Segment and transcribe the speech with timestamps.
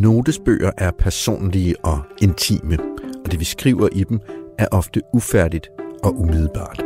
[0.00, 2.78] Notesbøger er personlige og intime,
[3.24, 4.20] og det vi skriver i dem
[4.58, 5.70] er ofte ufærdigt
[6.02, 6.82] og umiddelbart.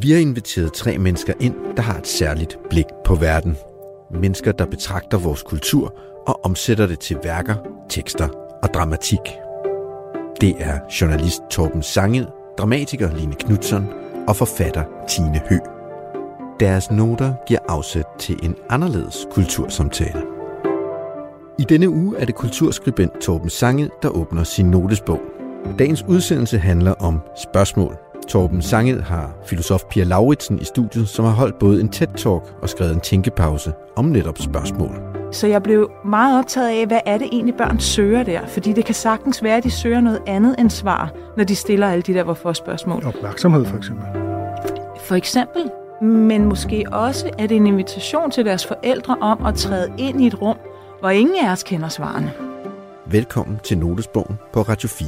[0.00, 3.56] Vi har inviteret tre mennesker ind, der har et særligt blik på verden.
[4.20, 5.94] Mennesker, der betragter vores kultur
[6.26, 7.54] og omsætter det til værker,
[7.88, 8.28] tekster
[8.62, 9.20] og dramatik.
[10.40, 12.26] Det er journalist Torben Sangel,
[12.58, 13.86] dramatiker Line Knudsen
[14.28, 15.58] og forfatter Tine Hø.
[16.60, 20.35] Deres noter giver afsæt til en anderledes kultursamtale.
[21.58, 25.20] I denne uge er det kulturskribent Torben Sangel, der åbner sin notesbog.
[25.78, 27.96] Dagens udsendelse handler om spørgsmål.
[28.28, 32.68] Torben Sangel har filosof Pia Lauritsen i studiet, som har holdt både en TED-talk og
[32.68, 34.90] skrevet en tænkepause om netop spørgsmål.
[35.32, 38.46] Så jeg blev meget optaget af, hvad er det egentlig børn søger der?
[38.46, 41.88] Fordi det kan sagtens være, at de søger noget andet end svar, når de stiller
[41.88, 43.06] alle de der hvorfor-spørgsmål.
[43.06, 44.04] Opmærksomhed for eksempel.
[45.00, 45.62] For eksempel,
[46.02, 50.26] men måske også er det en invitation til deres forældre om at træde ind i
[50.26, 50.56] et rum,
[51.00, 52.32] hvor ingen af os kender svarene.
[53.06, 55.06] Velkommen til Notesbogen på Radio 4.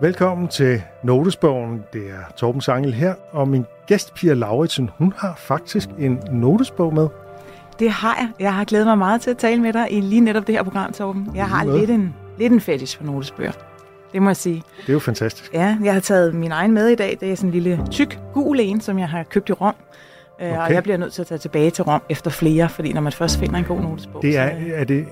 [0.00, 1.84] Velkommen til Notesbogen.
[1.92, 6.94] Det er Torben Sangel her, og min gæst Pia Lauritsen, hun har faktisk en notesbog
[6.94, 7.08] med.
[7.78, 8.28] Det har jeg.
[8.38, 10.62] Jeg har glædet mig meget til at tale med dig i lige netop det her
[10.62, 11.30] program, Torben.
[11.34, 13.52] Jeg har lidt en, lidt en fetish for notesbøger.
[14.12, 14.62] Det må jeg sige.
[14.80, 15.54] Det er jo fantastisk.
[15.54, 17.16] Ja, jeg har taget min egen med i dag.
[17.20, 19.74] Det er sådan en lille tyk, gul en, som jeg har købt i Rom.
[20.34, 20.58] Okay.
[20.58, 23.12] Og jeg bliver nødt til at tage tilbage til Rom efter flere, fordi når man
[23.12, 24.22] først finder en god notesbog...
[24.22, 25.06] Det er, så, er det,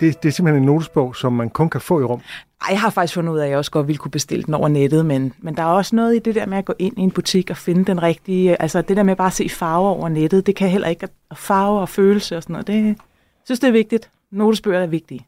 [0.00, 2.20] det, det er simpelthen en notesbog, som man kun kan få i rum.
[2.20, 4.54] Ej, jeg har faktisk fundet ud af, at jeg også godt ville kunne bestille den
[4.54, 6.98] over nettet, men, men der er også noget i det der med at gå ind
[6.98, 8.62] i en butik og finde den rigtige...
[8.62, 11.08] Altså det der med bare at se farver over nettet, det kan heller ikke...
[11.30, 12.96] Og farver og følelse og sådan noget, det
[13.44, 14.10] synes, det er vigtigt.
[14.32, 15.26] Notesbøger er vigtige.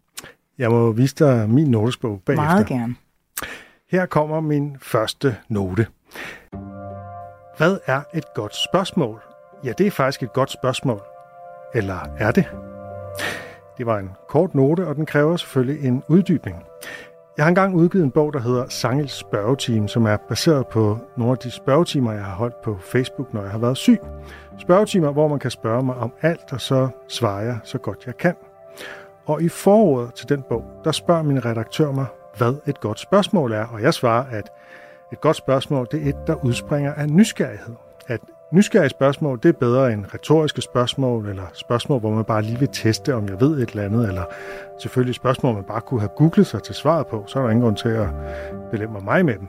[0.58, 2.44] Jeg må vise dig min notesbog bagefter.
[2.44, 2.94] Meget gerne.
[3.90, 5.86] Her kommer min første note.
[7.56, 9.22] Hvad er et godt spørgsmål?
[9.64, 11.00] Ja, det er faktisk et godt spørgsmål.
[11.74, 12.44] Eller er det?
[13.78, 16.62] Det var en kort note, og den kræver selvfølgelig en uddybning.
[17.36, 21.32] Jeg har engang udgivet en bog, der hedder Sangels spørgetime, som er baseret på nogle
[21.32, 23.98] af de spørgetimer, jeg har holdt på Facebook, når jeg har været syg.
[24.58, 28.16] Spørgetimer, hvor man kan spørge mig om alt, og så svarer jeg så godt jeg
[28.16, 28.34] kan.
[29.26, 32.06] Og i foråret til den bog, der spørger min redaktør mig,
[32.38, 34.50] hvad et godt spørgsmål er, og jeg svarer, at
[35.12, 37.74] et godt spørgsmål, det er et, der udspringer af nysgerrighed.
[38.06, 38.20] At
[38.52, 42.68] nysgerrige spørgsmål, det er bedre end retoriske spørgsmål, eller spørgsmål, hvor man bare lige vil
[42.72, 44.24] teste, om jeg ved et eller andet, eller
[44.80, 47.64] selvfølgelig spørgsmål, man bare kunne have googlet sig til svaret på, så er der ingen
[47.64, 48.08] grund til at
[48.70, 49.48] belemme mig med dem.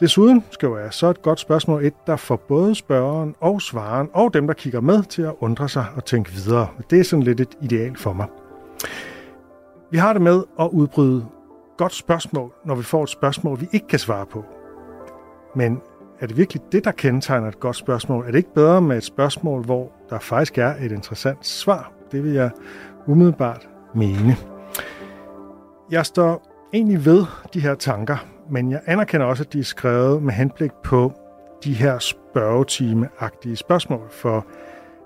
[0.00, 4.08] Desuden skal jeg være så et godt spørgsmål et, der får både spørgeren og svareren
[4.12, 6.68] og dem, der kigger med, til at undre sig og tænke videre.
[6.90, 8.26] Det er sådan lidt et ideal for mig.
[9.90, 11.26] Vi har det med at udbryde
[11.76, 14.44] godt spørgsmål, når vi får et spørgsmål, vi ikke kan svare på.
[15.54, 15.80] Men
[16.20, 18.24] er det virkelig det, der kendetegner et godt spørgsmål?
[18.26, 21.92] Er det ikke bedre med et spørgsmål, hvor der faktisk er et interessant svar?
[22.12, 22.50] Det vil jeg
[23.06, 24.36] umiddelbart mene.
[25.90, 26.42] Jeg står
[26.72, 27.24] egentlig ved
[27.54, 28.16] de her tanker,
[28.50, 31.12] men jeg anerkender også, at de er skrevet med henblik på
[31.64, 34.46] de her spørgetime-agtige spørgsmål, for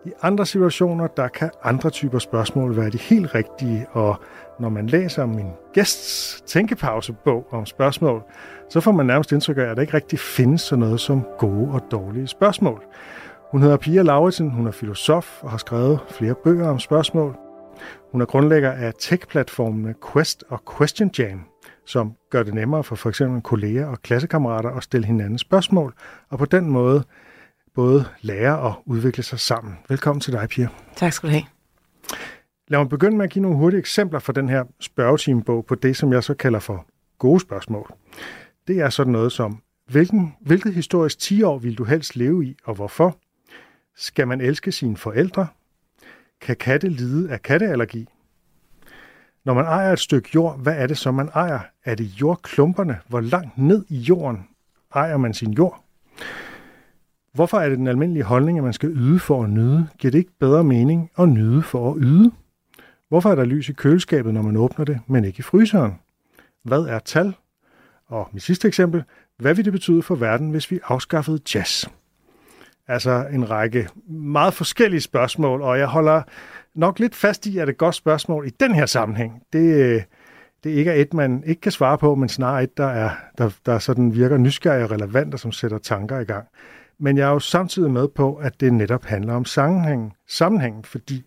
[0.04, 4.16] i andre situationer, der kan andre typer spørgsmål være de helt rigtige, og
[4.60, 8.22] når man læser min gæsts tænkepausebog om spørgsmål,
[8.70, 11.70] så får man nærmest indtryk af, at der ikke rigtig findes sådan noget som gode
[11.70, 12.82] og dårlige spørgsmål.
[13.50, 17.36] Hun hedder Pia Lauritsen, hun er filosof og har skrevet flere bøger om spørgsmål.
[18.12, 21.44] Hun er grundlægger af tech-platformene Quest og Question Jam,
[21.86, 23.22] som gør det nemmere for f.eks.
[23.44, 25.94] kolleger og klassekammerater at stille hinanden spørgsmål,
[26.30, 27.04] og på den måde
[27.74, 29.78] både lære og udvikle sig sammen.
[29.88, 30.68] Velkommen til dig, Pia.
[30.96, 31.44] Tak skal du have.
[32.70, 35.96] Lad mig begynde med at give nogle hurtige eksempler fra den her spørgetimebog på det,
[35.96, 36.86] som jeg så kalder for
[37.18, 37.92] gode spørgsmål.
[38.66, 42.56] Det er sådan noget som, hvilken, hvilket historisk 10 år vil du helst leve i,
[42.64, 43.16] og hvorfor?
[43.96, 45.46] Skal man elske sine forældre?
[46.40, 48.08] Kan katte lide af katteallergi?
[49.44, 51.60] Når man ejer et stykke jord, hvad er det så, man ejer?
[51.84, 52.98] Er det jordklumperne?
[53.08, 54.48] Hvor langt ned i jorden
[54.94, 55.84] ejer man sin jord?
[57.32, 59.88] Hvorfor er det den almindelige holdning, at man skal yde for at nyde?
[59.98, 62.32] Giver det ikke bedre mening at nyde for at yde?
[63.08, 65.98] Hvorfor er der lys i køleskabet, når man åbner det, men ikke i fryseren?
[66.62, 67.34] Hvad er tal?
[68.06, 69.04] Og mit sidste eksempel,
[69.36, 71.86] hvad vil det betyde for verden, hvis vi afskaffede jazz?
[72.88, 76.22] Altså en række meget forskellige spørgsmål, og jeg holder
[76.74, 80.04] nok lidt fast i, at et godt spørgsmål i den her sammenhæng, det,
[80.64, 83.50] det ikke er et, man ikke kan svare på, men snarere et, der, er, der,
[83.66, 86.46] der sådan virker nysgerrig og relevant, og som sætter tanker i gang.
[86.98, 91.24] Men jeg er jo samtidig med på, at det netop handler om sammenhængen, sammenhængen fordi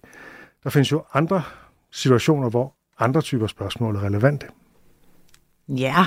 [0.63, 1.43] der findes jo andre
[1.91, 4.47] situationer, hvor andre typer spørgsmål er relevante.
[5.67, 6.05] Ja,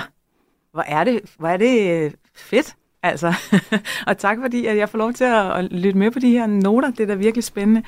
[0.72, 3.34] hvor er det, hvor er det øh, fedt, Altså,
[4.08, 6.90] og tak fordi, at jeg får lov til at, lytte med på de her noter.
[6.90, 7.82] Det er da virkelig spændende.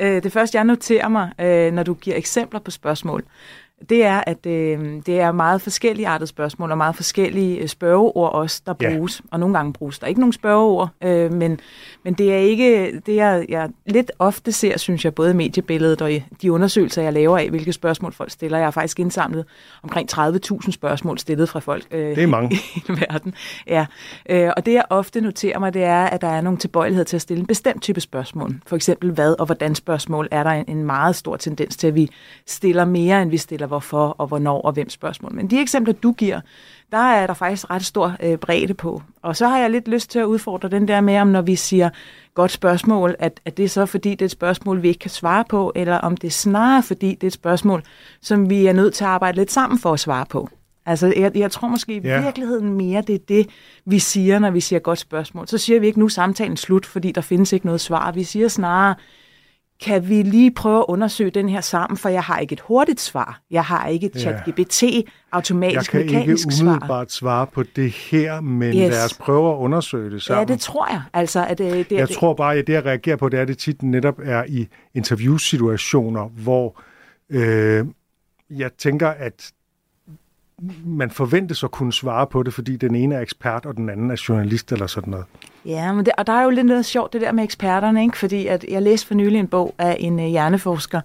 [0.00, 3.24] Øh, det første, jeg noterer mig, øh, når du giver eksempler på spørgsmål,
[3.88, 8.32] det er, at øh, det er meget forskellige artede spørgsmål og meget forskellige øh, spørgeord
[8.32, 9.20] også, der bruges.
[9.20, 9.28] Ja.
[9.30, 11.60] Og nogle gange bruges der ikke nogen spørgeord, øh, men,
[12.04, 16.02] men det er ikke det, jeg, jeg lidt ofte ser, synes jeg, både i mediebilledet
[16.02, 18.58] og i de undersøgelser, jeg laver af, hvilke spørgsmål folk stiller.
[18.58, 19.44] Jeg har faktisk indsamlet
[19.82, 22.56] omkring 30.000 spørgsmål stillet fra folk øh, det er mange.
[22.76, 23.34] i verden.
[23.66, 23.86] Ja.
[24.30, 27.16] Øh, og det, jeg ofte noterer mig, det er, at der er nogle tilbøjelighed til
[27.16, 28.54] at stille en bestemt type spørgsmål.
[28.66, 31.94] For eksempel hvad og hvordan spørgsmål er der en, en meget stor tendens til, at
[31.94, 32.10] vi
[32.46, 35.34] stiller mere, end vi stiller hvorfor og hvornår og hvem spørgsmål.
[35.34, 36.40] Men de eksempler, du giver,
[36.92, 39.02] der er der faktisk ret stor øh, bredde på.
[39.22, 41.56] Og så har jeg lidt lyst til at udfordre den der med, om når vi
[41.56, 41.90] siger
[42.34, 45.10] godt spørgsmål, at, at det er så fordi, det er et spørgsmål, vi ikke kan
[45.10, 47.82] svare på, eller om det er snarere fordi, det er et spørgsmål,
[48.20, 50.48] som vi er nødt til at arbejde lidt sammen for at svare på.
[50.86, 53.48] Altså, jeg, jeg tror måske i virkeligheden mere, det er det,
[53.84, 55.48] vi siger, når vi siger godt spørgsmål.
[55.48, 58.12] Så siger vi ikke nu samtalen slut, fordi der findes ikke noget svar.
[58.12, 58.94] Vi siger snarere,
[59.82, 63.00] kan vi lige prøve at undersøge den her sammen, for jeg har ikke et hurtigt
[63.00, 63.40] svar.
[63.50, 66.18] Jeg har ikke et chat-GPT automatisk mekanisk svar.
[66.18, 68.90] Jeg kan ikke umiddelbart svare på det her, men yes.
[68.90, 70.48] lad os prøve at undersøge det sammen.
[70.48, 71.02] Ja, det tror jeg.
[71.12, 73.42] Altså, at det, det, jeg det, tror bare, at det jeg reagerer på, det er,
[73.42, 76.80] at det tit netop er i interviewsituationer, hvor
[77.30, 77.86] øh,
[78.50, 79.52] jeg tænker, at
[80.84, 84.10] man forventes at kunne svare på det, fordi den ene er ekspert, og den anden
[84.10, 85.26] er journalist eller sådan noget.
[85.66, 88.18] Ja, men det, og der er jo lidt noget sjovt det der med eksperterne, ikke?
[88.18, 91.00] fordi at jeg læste for nylig en bog af en øh, hjerneforsker,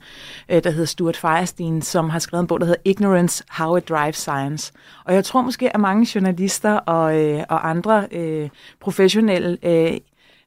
[0.50, 3.89] øh, der hedder Stuart Firestein, som har skrevet en bog, der hedder Ignorance, How It
[3.89, 4.74] Drives Science.
[5.06, 8.50] Og jeg tror måske, at mange journalister og, øh, og andre øh,
[8.80, 9.98] professionelle øh,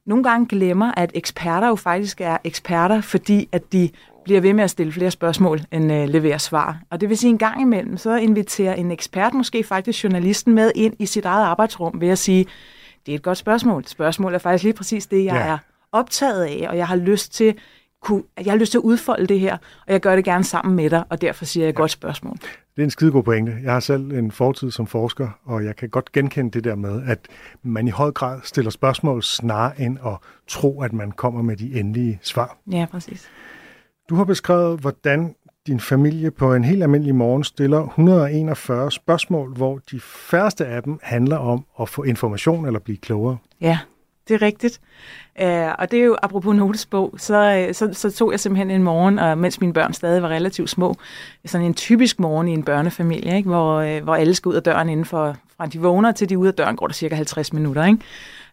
[0.05, 3.89] nogle gange glemmer, at eksperter jo faktisk er eksperter, fordi at de
[4.23, 6.79] bliver ved med at stille flere spørgsmål, end øh, levere svar.
[6.89, 10.71] Og det vil sige, en gang imellem, så inviterer en ekspert måske faktisk journalisten med
[10.75, 12.45] ind i sit eget arbejdsrum ved at sige,
[13.05, 13.85] det er et godt spørgsmål.
[13.85, 15.53] Spørgsmålet er faktisk lige præcis det, jeg ja.
[15.53, 15.57] er
[15.91, 17.55] optaget af, og jeg har lyst til
[18.01, 19.57] kunne, jeg har lyst til at udfolde det her,
[19.87, 21.77] og jeg gør det gerne sammen med dig, og derfor siger jeg et ja.
[21.77, 22.37] godt spørgsmål.
[22.75, 23.57] Det er en skidegod pointe.
[23.63, 27.03] Jeg har selv en fortid som forsker, og jeg kan godt genkende det der med,
[27.07, 27.19] at
[27.63, 31.79] man i høj grad stiller spørgsmål snarere end at tro, at man kommer med de
[31.79, 32.57] endelige svar.
[32.71, 33.29] Ja, præcis.
[34.09, 35.35] Du har beskrevet, hvordan
[35.67, 40.99] din familie på en helt almindelig morgen stiller 141 spørgsmål, hvor de færreste af dem
[41.03, 43.37] handler om at få information eller blive klogere.
[43.61, 43.79] Ja,
[44.27, 44.81] det er rigtigt.
[45.41, 48.83] Uh, og det er jo, apropos notesbog, så, øh, så, så tog jeg simpelthen en
[48.83, 50.95] morgen, og mens mine børn stadig var relativt små,
[51.45, 53.49] sådan en typisk morgen i en børnefamilie, ikke?
[53.49, 56.37] Hvor, uh, hvor alle skal ud af døren inden for, fra de vågner til de
[56.37, 57.85] ud af døren, går der cirka 50 minutter.
[57.85, 57.99] Ikke?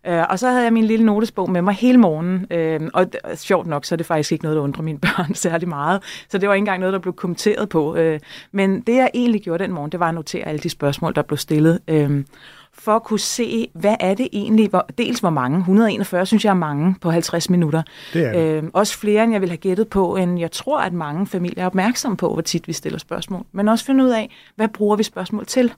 [0.07, 3.67] Øh, og så havde jeg min lille notesbog med mig hele morgenen, øh, og sjovt
[3.67, 6.03] nok, så er det faktisk ikke noget, der undrer mine børn særlig meget.
[6.29, 7.97] Så det var ikke engang noget, der blev kommenteret på.
[7.97, 8.21] Øh,
[8.53, 11.23] men det, jeg egentlig gjorde den morgen, det var at notere alle de spørgsmål, der
[11.23, 11.81] blev stillet.
[11.89, 12.25] Øh,
[12.73, 16.51] for at kunne se, hvad er det egentlig, hvor, dels hvor mange, 141 synes jeg
[16.51, 17.83] er mange på 50 minutter.
[18.13, 18.65] Det er det.
[18.65, 21.63] Øh, også flere, end jeg ville have gættet på, end jeg tror, at mange familier
[21.63, 23.45] er opmærksomme på, hvor tit vi stiller spørgsmål.
[23.53, 25.73] Men også finde ud af, hvad bruger vi spørgsmål til?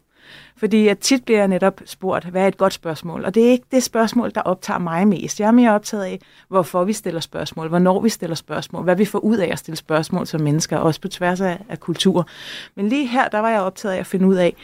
[0.57, 3.25] Fordi at tit bliver jeg netop spurgt, hvad er et godt spørgsmål?
[3.25, 5.41] Og det er ikke det spørgsmål, der optager mig mest.
[5.41, 9.05] Jeg er mere optaget af, hvorfor vi stiller spørgsmål, hvornår vi stiller spørgsmål, hvad vi
[9.05, 12.29] får ud af at stille spørgsmål som mennesker, også på tværs af, af kultur.
[12.75, 14.57] Men lige her, der var jeg optaget af at finde ud af,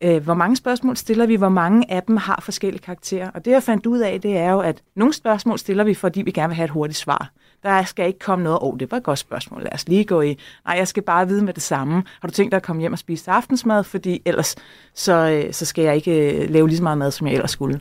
[0.00, 3.30] øh, hvor mange spørgsmål stiller vi, hvor mange af dem har forskellige karakterer.
[3.30, 6.22] Og det, jeg fandt ud af, det er jo, at nogle spørgsmål stiller vi, fordi
[6.22, 7.30] vi gerne vil have et hurtigt svar.
[7.66, 10.04] Der skal ikke komme noget, åh, oh, det var et godt spørgsmål, lad os lige
[10.04, 10.38] gå i.
[10.66, 11.94] Nej, jeg skal bare vide med det samme.
[12.20, 14.56] Har du tænkt dig at komme hjem og spise aftensmad, fordi ellers
[14.94, 17.50] så, øh, så skal jeg ikke øh, lave lige så meget mad, som jeg ellers
[17.50, 17.80] skulle.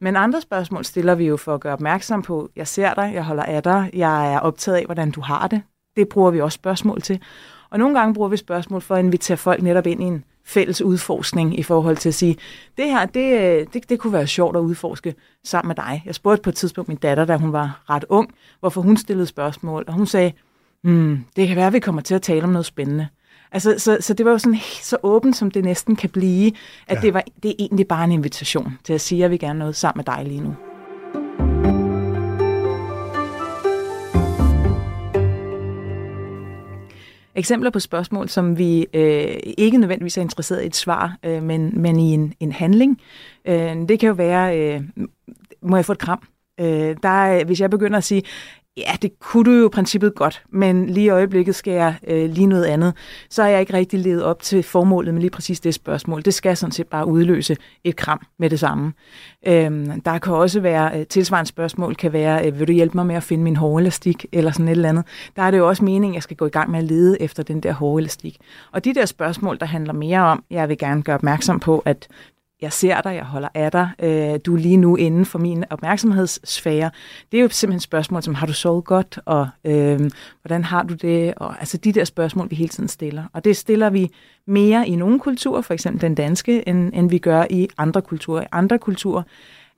[0.00, 3.24] Men andre spørgsmål stiller vi jo for at gøre opmærksom på, jeg ser dig, jeg
[3.24, 5.62] holder af dig, jeg er optaget af, hvordan du har det.
[5.96, 7.22] Det bruger vi også spørgsmål til.
[7.70, 10.82] Og nogle gange bruger vi spørgsmål for at invitere folk netop ind i en fælles
[10.82, 12.36] udforskning i forhold til at sige,
[12.76, 16.02] det her, det, det, det kunne være sjovt at udforske sammen med dig.
[16.06, 19.26] Jeg spurgte på et tidspunkt min datter, da hun var ret ung, hvorfor hun stillede
[19.26, 20.32] spørgsmål, og hun sagde,
[20.82, 23.08] hmm, det kan være, at vi kommer til at tale om noget spændende.
[23.52, 26.52] Altså, så, så det var jo sådan så åbent, som det næsten kan blive,
[26.86, 27.00] at ja.
[27.00, 29.58] det, var, det er egentlig bare en invitation til at sige, at jeg vil gerne
[29.58, 30.65] noget sammen med dig lige nu.
[37.36, 41.80] Eksempler på spørgsmål, som vi øh, ikke nødvendigvis er interesseret i et svar, øh, men,
[41.80, 43.00] men i en, en handling.
[43.48, 44.80] Øh, det kan jo være, øh,
[45.62, 46.22] må jeg få et kram?
[46.60, 48.22] Øh, der, hvis jeg begynder at sige,
[48.76, 52.30] Ja, det kunne du jo i princippet godt, men lige i øjeblikket skal jeg øh,
[52.30, 52.94] lige noget andet.
[53.30, 56.22] Så har jeg ikke rigtig levet op til formålet med lige præcis det spørgsmål.
[56.22, 58.92] Det skal sådan set bare udløse et kram med det samme.
[59.46, 63.06] Øhm, der kan også være øh, tilsvarende spørgsmål, kan være, øh, vil du hjælpe mig
[63.06, 65.04] med at finde min hårelastik, eller sådan et eller andet.
[65.36, 67.22] Der er det jo også meningen, at jeg skal gå i gang med at lede
[67.22, 68.36] efter den der hårelastik.
[68.72, 72.08] Og de der spørgsmål, der handler mere om, jeg vil gerne gøre opmærksom på, at
[72.62, 75.64] jeg ser dig, jeg holder af dig, øh, du er lige nu inden for min
[75.70, 76.90] opmærksomhedssfære.
[77.32, 80.10] Det er jo simpelthen spørgsmål som, har du sovet godt, og øh,
[80.42, 81.34] hvordan har du det?
[81.36, 83.24] Og, altså de der spørgsmål, vi hele tiden stiller.
[83.32, 84.10] Og det stiller vi
[84.46, 88.42] mere i nogle kulturer, for eksempel den danske, end, end vi gør i andre kulturer.
[88.42, 89.22] I andre kulturer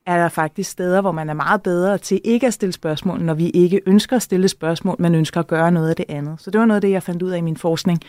[0.06, 3.34] er der faktisk steder, hvor man er meget bedre til ikke at stille spørgsmål, når
[3.34, 6.40] vi ikke ønsker at stille spørgsmål, men ønsker at gøre noget af det andet.
[6.40, 8.00] Så det var noget af det, jeg fandt ud af i min forskning,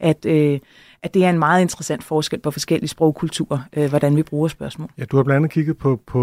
[0.00, 0.60] at, øh,
[1.04, 4.90] at det er en meget interessant forskel på forskellige sprogkulturer, øh, hvordan vi bruger spørgsmål.
[4.98, 6.20] Ja, du har blandt andet kigget på, på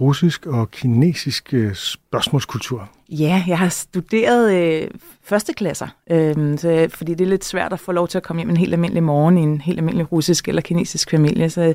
[0.00, 2.88] russisk og kinesisk øh, spørgsmålskultur.
[3.08, 4.90] Ja, jeg har studeret øh,
[5.22, 8.50] førsteklasser, øh, så, fordi det er lidt svært at få lov til at komme hjem
[8.50, 11.50] en helt almindelig morgen i en helt almindelig russisk eller kinesisk familie.
[11.50, 11.74] Så jeg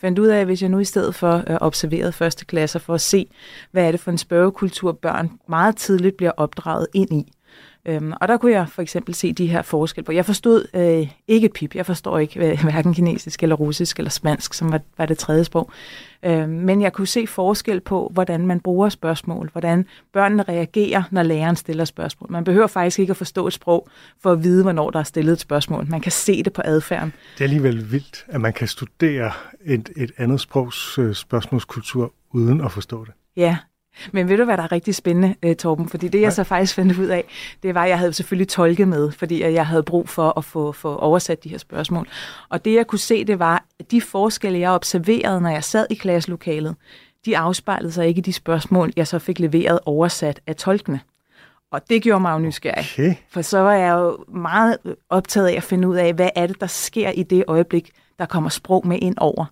[0.00, 3.00] fandt ud af, at hvis jeg nu i stedet for øh, observerede førsteklasser for at
[3.00, 3.26] se,
[3.70, 7.32] hvad er det for en spørgekultur, børn meget tidligt bliver opdraget ind i,
[7.88, 10.12] Øhm, og der kunne jeg for eksempel se de her forskelle på.
[10.12, 11.74] Jeg forstod øh, ikke pip.
[11.74, 15.70] Jeg forstår ikke hverken kinesisk eller russisk eller spansk, som var, var det tredje sprog.
[16.22, 21.22] Øhm, men jeg kunne se forskel på, hvordan man bruger spørgsmål, hvordan børnene reagerer, når
[21.22, 22.32] læreren stiller spørgsmål.
[22.32, 23.88] Man behøver faktisk ikke at forstå et sprog
[24.22, 25.86] for at vide, hvornår der er stillet et spørgsmål.
[25.88, 27.12] Man kan se det på adfærden.
[27.34, 29.32] Det er alligevel vildt, at man kan studere
[29.64, 33.12] et, et andet sprogs øh, spørgsmålskultur uden at forstå det.
[33.36, 33.56] Ja,
[34.12, 35.88] men ved du, hvad der er rigtig spændende, øh, Torben?
[35.88, 37.24] Fordi det, jeg så faktisk fandt ud af,
[37.62, 40.72] det var, at jeg havde selvfølgelig tolket med, fordi jeg havde brug for at få,
[40.72, 42.08] få oversat de her spørgsmål.
[42.48, 45.86] Og det, jeg kunne se, det var, at de forskelle, jeg observerede, når jeg sad
[45.90, 46.76] i klasselokalet,
[47.24, 51.00] de afspejlede sig ikke i de spørgsmål, jeg så fik leveret oversat af tolkene.
[51.70, 52.86] Og det gjorde mig jo nysgerrig.
[52.94, 53.14] Okay.
[53.30, 54.78] For så var jeg jo meget
[55.10, 58.26] optaget af at finde ud af, hvad er det, der sker i det øjeblik, der
[58.26, 59.44] kommer sprog med ind over.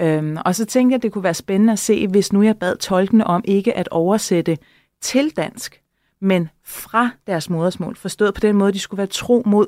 [0.00, 2.56] Øhm, og så tænkte jeg, at det kunne være spændende at se, hvis nu jeg
[2.56, 4.58] bad tolkene om ikke at oversætte
[5.00, 5.80] til dansk,
[6.20, 7.96] men fra deres modersmål.
[7.96, 9.66] Forstået på den måde, at de skulle være tro mod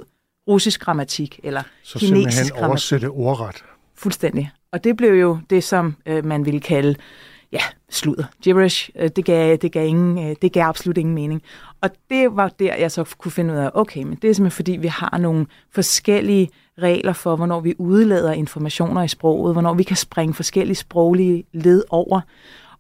[0.49, 2.59] russisk grammatik eller så kinesisk grammatik.
[2.59, 3.65] Så oversætte ordret.
[3.95, 4.51] Fuldstændig.
[4.73, 6.95] Og det blev jo det, som øh, man ville kalde
[7.53, 8.25] ja, sludder.
[8.43, 11.43] Gibberish, øh, det, gav, det, gav ingen, øh, det gav absolut ingen mening.
[11.87, 14.57] Og det var der, jeg så kunne finde ud af, okay, men det er simpelthen
[14.57, 19.83] fordi, vi har nogle forskellige regler for, hvornår vi udlader informationer i sproget, hvornår vi
[19.83, 22.21] kan springe forskellige sproglige led over.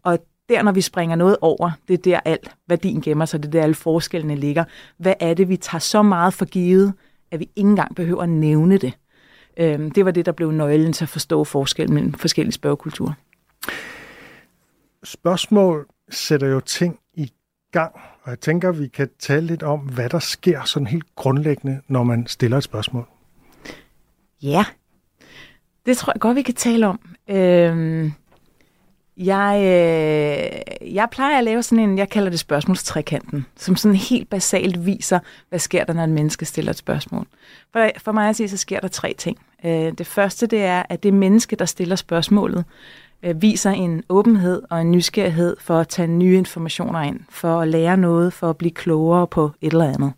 [0.02, 3.48] Og der, når vi springer noget over, det er der alt værdien gemmer sig, det
[3.48, 4.64] er der alle forskellene ligger.
[4.98, 6.92] Hvad er det, vi tager så meget for givet,
[7.30, 8.92] at vi ikke engang behøver at nævne det?
[9.56, 13.12] Øhm, det var det, der blev nøglen til at forstå forskellen mellem forskellige spørgekulturer.
[15.04, 17.32] Spørgsmål sætter jo ting i
[17.80, 17.92] gang,
[18.22, 22.02] og jeg tænker, vi kan tale lidt om, hvad der sker sådan helt grundlæggende, når
[22.02, 23.06] man stiller et spørgsmål.
[24.42, 24.64] Ja,
[25.86, 27.00] det tror jeg godt, vi kan tale om.
[27.28, 28.12] Øhm,
[29.16, 34.30] jeg, øh, jeg plejer at lave sådan en, jeg kalder det spørgsmålstrekanten, som sådan helt
[34.30, 35.18] basalt viser,
[35.48, 37.26] hvad sker der, når et menneske stiller et spørgsmål.
[37.72, 39.38] For, for mig at sige, så sker der tre ting.
[39.64, 42.64] Øh, det første, det er, at det menneske, der stiller spørgsmålet,
[43.22, 47.68] øh, viser en åbenhed og en nysgerrighed for at tage nye informationer ind, for at
[47.68, 50.12] lære noget, for at blive klogere på et eller andet.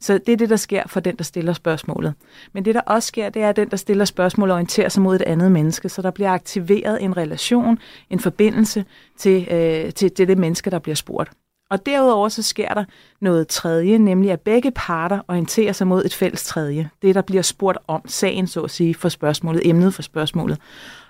[0.00, 2.14] Så det er det, der sker for den, der stiller spørgsmålet.
[2.52, 5.16] Men det, der også sker, det er, at den, der stiller spørgsmålet, orienterer sig mod
[5.16, 7.78] et andet menneske, så der bliver aktiveret en relation,
[8.10, 8.84] en forbindelse
[9.18, 11.30] til, øh, til, til det menneske, der bliver spurgt.
[11.72, 12.84] Og derudover så sker der
[13.20, 16.90] noget tredje, nemlig at begge parter orienterer sig mod et fælles tredje.
[17.02, 20.58] Det, der bliver spurgt om, sagen så at sige, for spørgsmålet, emnet for spørgsmålet.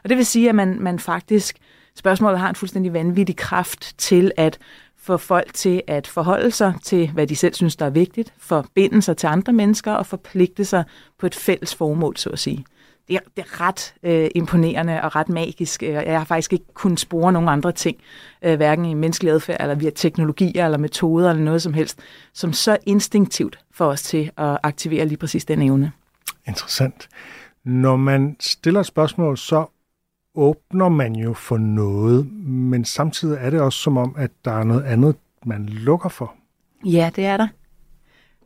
[0.05, 1.57] Og det vil sige, at man, man faktisk,
[1.95, 4.59] spørgsmålet har en fuldstændig vanvittig kraft til at
[4.97, 9.03] få folk til at forholde sig til, hvad de selv synes, der er vigtigt, forbinde
[9.03, 10.85] sig til andre mennesker og forpligte sig
[11.19, 12.65] på et fælles formål, så at sige.
[13.13, 15.83] Det er, det er ret øh, imponerende og ret magisk.
[15.83, 17.97] Jeg har faktisk ikke kunnet spore nogen andre ting,
[18.43, 21.99] øh, hverken i menneskelig adfærd, eller via teknologier, eller metoder, eller noget som helst,
[22.33, 25.93] som så instinktivt får os til at aktivere lige præcis den evne.
[26.47, 27.09] Interessant.
[27.65, 29.67] Når man stiller spørgsmål, så
[30.35, 34.65] åbner man jo for noget, men samtidig er det også som om, at der er
[34.65, 36.35] noget andet, man lukker for.
[36.85, 37.49] Ja, det er der.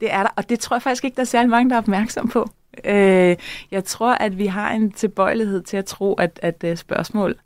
[0.00, 1.80] Det er der, og det tror jeg faktisk ikke, der er særlig mange, der er
[1.80, 2.50] opmærksom på.
[2.84, 3.36] Øh,
[3.70, 7.36] jeg tror, at vi har en tilbøjelighed til at tro, at, at uh, spørgsmål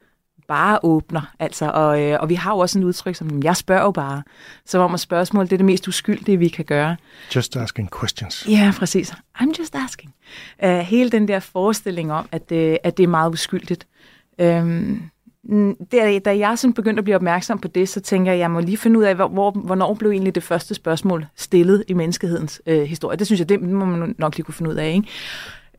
[0.48, 1.32] bare åbner.
[1.38, 4.22] Altså, og, øh, og vi har jo også en udtryk som, jeg spørger bare.
[4.66, 6.96] Som om at spørgsmål, det er det mest uskyldige, vi kan gøre.
[7.36, 8.46] Just asking questions.
[8.48, 9.10] Ja, præcis.
[9.38, 10.14] I'm just asking.
[10.62, 13.86] Uh, hele den der forestilling om, at, at det er meget uskyldigt.
[14.38, 15.02] Øhm,
[15.92, 18.50] der, da jeg sådan begyndte at blive opmærksom på det, så tænker jeg, at jeg
[18.50, 22.62] må lige finde ud af, hvor, hvornår blev egentlig det første spørgsmål stillet i menneskehedens
[22.66, 23.16] øh, historie.
[23.18, 24.92] Det synes jeg, det må man nok lige kunne finde ud af.
[24.94, 25.08] Ikke?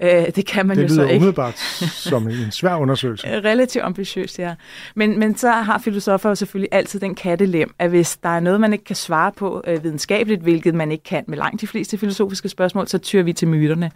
[0.01, 1.15] Øh, det kan man det jo så lyder ikke.
[1.15, 1.59] umiddelbart
[2.09, 3.27] som en svær undersøgelse.
[3.27, 4.55] Relativt ambitiøst, ja.
[4.95, 8.61] Men, men så har filosofer jo selvfølgelig altid den kattelem, at hvis der er noget,
[8.61, 11.97] man ikke kan svare på øh, videnskabeligt, hvilket man ikke kan med langt de fleste
[11.97, 13.91] filosofiske spørgsmål, så tyrer vi til myterne.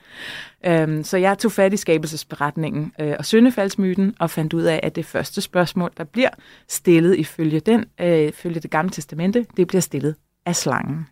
[0.65, 4.95] Øhm, så jeg tog fat i skabelsesberetningen øh, og syndefaldsmyten og fandt ud af, at
[4.95, 6.29] det første spørgsmål, der bliver
[6.69, 11.07] stillet ifølge, den, øh, ifølge det gamle testamente, det bliver stillet af slangen.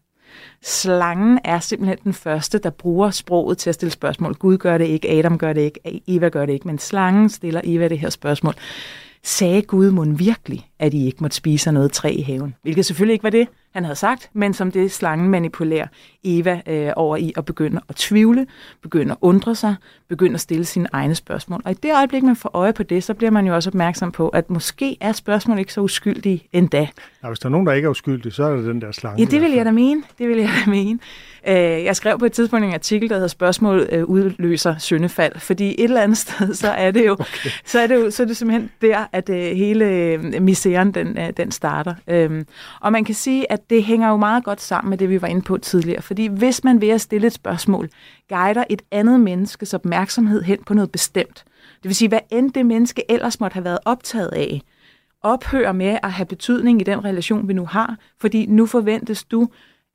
[0.61, 4.33] Slangen er simpelthen den første, der bruger sproget til at stille spørgsmål.
[4.33, 7.61] Gud gør det ikke, Adam gør det ikke, Eva gør det ikke, men slangen stiller
[7.63, 8.53] Eva det her spørgsmål.
[9.25, 12.55] Sagde Gud mon virkelig, at I ikke måtte spise noget træ i haven?
[12.61, 15.87] Hvilket selvfølgelig ikke var det, han havde sagt, men som det slangen manipulerer
[16.23, 18.47] Eva øh, over i at begynde at tvivle,
[18.81, 19.75] begynde at undre sig,
[20.09, 21.61] begynde at stille sine egne spørgsmål.
[21.65, 24.11] Og i det øjeblik, man får øje på det, så bliver man jo også opmærksom
[24.11, 26.87] på, at måske er spørgsmål ikke så uskyldige endda.
[27.23, 29.21] Ja, hvis der er nogen, der ikke er uskyldige, så er det den der slange.
[29.21, 30.03] Ja, det vil jeg da mene.
[30.17, 30.99] Det vil jeg da mene.
[31.47, 35.69] Øh, jeg skrev på et tidspunkt en artikel, der hedder Spørgsmål øh, udløser syndefald, fordi
[35.69, 37.49] et eller andet sted, så er det jo, okay.
[37.65, 41.51] så er det jo så er det simpelthen der, at øh, hele misæren, den, den
[41.51, 41.95] starter.
[42.07, 42.45] Øhm,
[42.81, 45.27] og man kan sige, at det hænger jo meget godt sammen med det, vi var
[45.27, 47.89] inde på tidligere, fordi hvis man ved at stille et spørgsmål,
[48.29, 51.43] guider et andet menneskes opmærksomhed hen på noget bestemt,
[51.83, 54.61] det vil sige, hvad end det menneske ellers måtte have været optaget af,
[55.23, 59.49] ophører med at have betydning i den relation, vi nu har, fordi nu forventes du,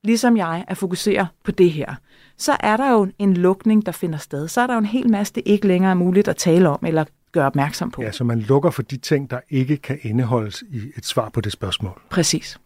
[0.04, 1.94] ligesom jeg, at fokusere på det her.
[2.36, 4.48] Så er der jo en lukning, der finder sted.
[4.48, 6.78] Så er der jo en hel masse, det ikke længere er muligt at tale om
[6.86, 8.02] eller gøre opmærksom på.
[8.02, 11.40] Ja, så man lukker for de ting, der ikke kan indeholdes i et svar på
[11.40, 12.00] det spørgsmål.
[12.10, 12.60] Præcis.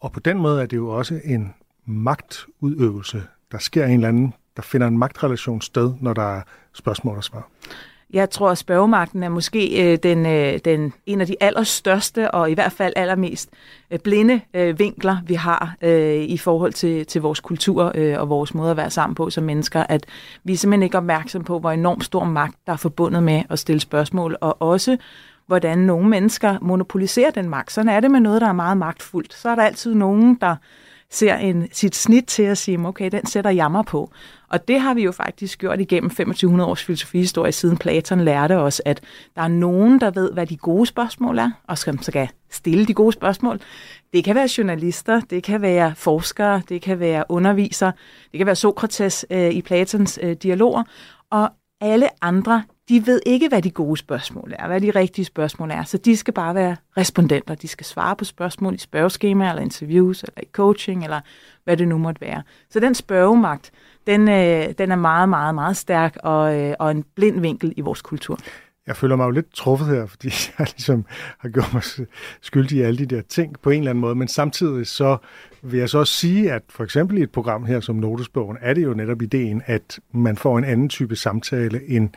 [0.00, 1.54] Og på den måde er det jo også en
[1.86, 3.22] magtudøvelse.
[3.52, 7.24] Der sker en eller anden, der finder en magtrelation sted, når der er spørgsmål og
[7.24, 7.48] svar.
[8.12, 12.50] Jeg tror, at spørgemagten er måske øh, den, øh, den, en af de allerstørste og
[12.50, 13.50] i hvert fald allermest
[13.90, 18.28] øh, blinde øh, vinkler, vi har øh, i forhold til, til vores kultur øh, og
[18.28, 20.06] vores måde at være sammen på som mennesker, at
[20.44, 23.58] vi er simpelthen ikke opmærksom på, hvor enormt stor magt, der er forbundet med at
[23.58, 24.96] stille spørgsmål, og også
[25.46, 27.72] hvordan nogle mennesker monopoliserer den magt.
[27.72, 29.34] Sådan er det med noget, der er meget magtfuldt.
[29.34, 30.56] Så er der altid nogen, der
[31.10, 34.10] ser en, sit snit til at sige, okay, den sætter jammer på.
[34.48, 38.82] Og det har vi jo faktisk gjort igennem 2500 års filosofihistorie, siden Platon lærte os,
[38.84, 39.00] at
[39.36, 42.94] der er nogen, der ved, hvad de gode spørgsmål er, og som skal stille de
[42.94, 43.60] gode spørgsmål.
[44.12, 47.92] Det kan være journalister, det kan være forskere, det kan være undervisere,
[48.32, 50.82] det kan være Sokrates øh, i Platons øh, dialoger,
[51.30, 55.70] og alle andre, de ved ikke, hvad de gode spørgsmål er, hvad de rigtige spørgsmål
[55.70, 57.54] er, så de skal bare være respondenter.
[57.54, 61.20] De skal svare på spørgsmål i spørgeskemaer, eller interviews, eller i coaching, eller
[61.64, 62.42] hvad det nu måtte være.
[62.70, 63.70] Så den spørgemagt,
[64.06, 67.80] den, øh, den er meget, meget, meget stærk, og, øh, og en blind vinkel i
[67.80, 68.38] vores kultur.
[68.86, 71.04] Jeg føler mig jo lidt truffet her, fordi jeg ligesom
[71.38, 71.82] har gjort mig
[72.40, 75.16] skyldig i alle de der ting på en eller anden måde, men samtidig så
[75.62, 78.74] vil jeg så også sige, at for eksempel i et program her som Notesbogen, er
[78.74, 82.10] det jo netop ideen, at man får en anden type samtale end,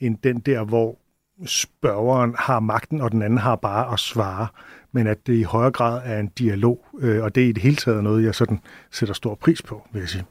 [0.00, 0.98] end den der, hvor
[1.46, 4.46] spørgeren har magten, og den anden har bare at svare,
[4.92, 7.62] men at det i højere grad er en dialog, øh, og det er i det
[7.62, 10.24] hele taget noget, jeg sådan sætter stor pris på, vil jeg sige.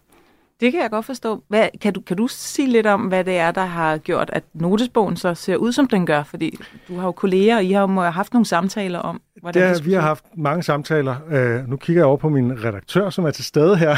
[0.59, 1.43] Det kan jeg godt forstå.
[1.47, 4.43] Hvad, kan, du, kan du sige lidt om, hvad det er, der har gjort, at
[4.53, 6.23] notesbogen så ser ud, som den gør?
[6.23, 9.77] Fordi du har jo kolleger, og I har jo haft nogle samtaler om, hvordan det,
[9.77, 11.15] det Vi har haft mange samtaler.
[11.61, 13.91] Uh, nu kigger jeg over på min redaktør, som er til stede her.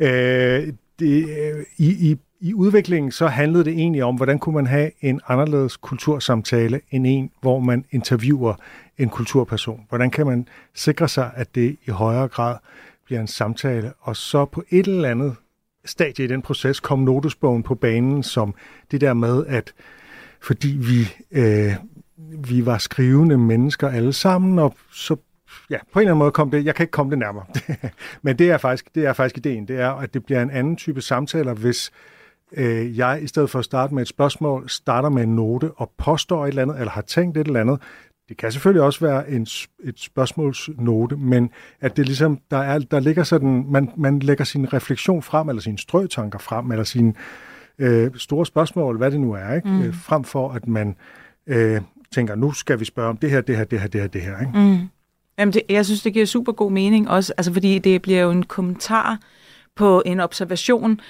[0.00, 0.06] uh,
[0.98, 4.90] det, uh, i, i, I udviklingen så handlede det egentlig om, hvordan kunne man have
[5.00, 8.54] en anderledes kultursamtale end en, hvor man interviewer
[8.98, 9.80] en kulturperson.
[9.88, 12.56] Hvordan kan man sikre sig, at det i højere grad
[13.08, 15.36] bliver en samtale, og så på et eller andet
[15.84, 18.54] stadie i den proces kom notesbogen på banen som
[18.90, 19.74] det der med, at
[20.40, 21.72] fordi vi, øh,
[22.48, 25.16] vi var skrivende mennesker alle sammen, og så
[25.70, 27.44] ja, på en eller anden måde kom det, jeg kan ikke komme det nærmere,
[28.22, 30.76] men det er, faktisk, det er faktisk ideen, det er, at det bliver en anden
[30.76, 31.90] type samtaler, hvis
[32.52, 35.92] øh, jeg i stedet for at starte med et spørgsmål, starter med en note og
[35.98, 37.80] påstår et eller andet, eller har tænkt et eller andet,
[38.28, 39.46] det kan selvfølgelig også være en,
[39.84, 44.72] et spørgsmålsnote, men at det ligesom, der, er, der ligger sådan, man, man lægger sin
[44.72, 47.14] refleksion frem, eller sine strøtanker frem, eller sine
[47.78, 49.68] øh, store spørgsmål, hvad det nu er, ikke?
[49.68, 49.82] Mm.
[49.82, 50.96] Øh, frem for at man
[51.46, 51.80] øh,
[52.14, 54.22] tænker, nu skal vi spørge om det her, det her, det her, det her, det
[54.22, 54.40] her.
[54.40, 54.52] Ikke?
[54.54, 54.88] Mm.
[55.38, 58.30] Jamen det, jeg synes, det giver super god mening også, altså fordi det bliver jo
[58.30, 59.18] en kommentar
[59.76, 61.00] på en observation,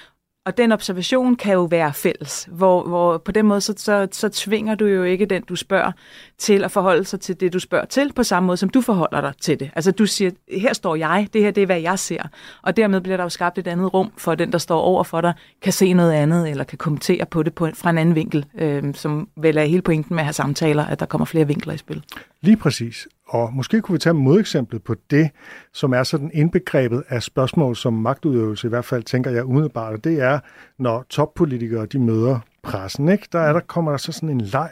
[0.45, 4.29] og den observation kan jo være fælles, hvor, hvor på den måde, så, så, så
[4.29, 5.91] tvinger du jo ikke den, du spørger,
[6.37, 9.21] til at forholde sig til det, du spørger til, på samme måde, som du forholder
[9.21, 9.71] dig til det.
[9.75, 12.23] Altså du siger, her står jeg, det her det er, hvad jeg ser.
[12.61, 15.21] Og dermed bliver der jo skabt et andet rum, for den, der står over for
[15.21, 18.45] dig, kan se noget andet, eller kan kommentere på det på, fra en anden vinkel,
[18.57, 21.73] øh, som vel er hele pointen med at have samtaler, at der kommer flere vinkler
[21.73, 22.03] i spil.
[22.41, 23.07] Lige præcis.
[23.29, 25.29] Og måske kunne vi tage modeksemplet på det,
[25.73, 30.03] som er sådan indbegrebet af spørgsmål som magtudøvelse, i hvert fald tænker jeg umiddelbart, og
[30.03, 30.39] det er,
[30.77, 33.27] når toppolitikere de møder pressen, ikke?
[33.31, 34.69] Der, er, der kommer der så sådan en leg,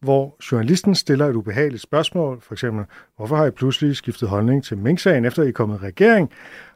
[0.00, 2.84] hvor journalisten stiller et ubehageligt spørgsmål, for eksempel,
[3.16, 6.30] hvorfor har I pludselig skiftet holdning til Mink-sagen, efter I er kommet i regering?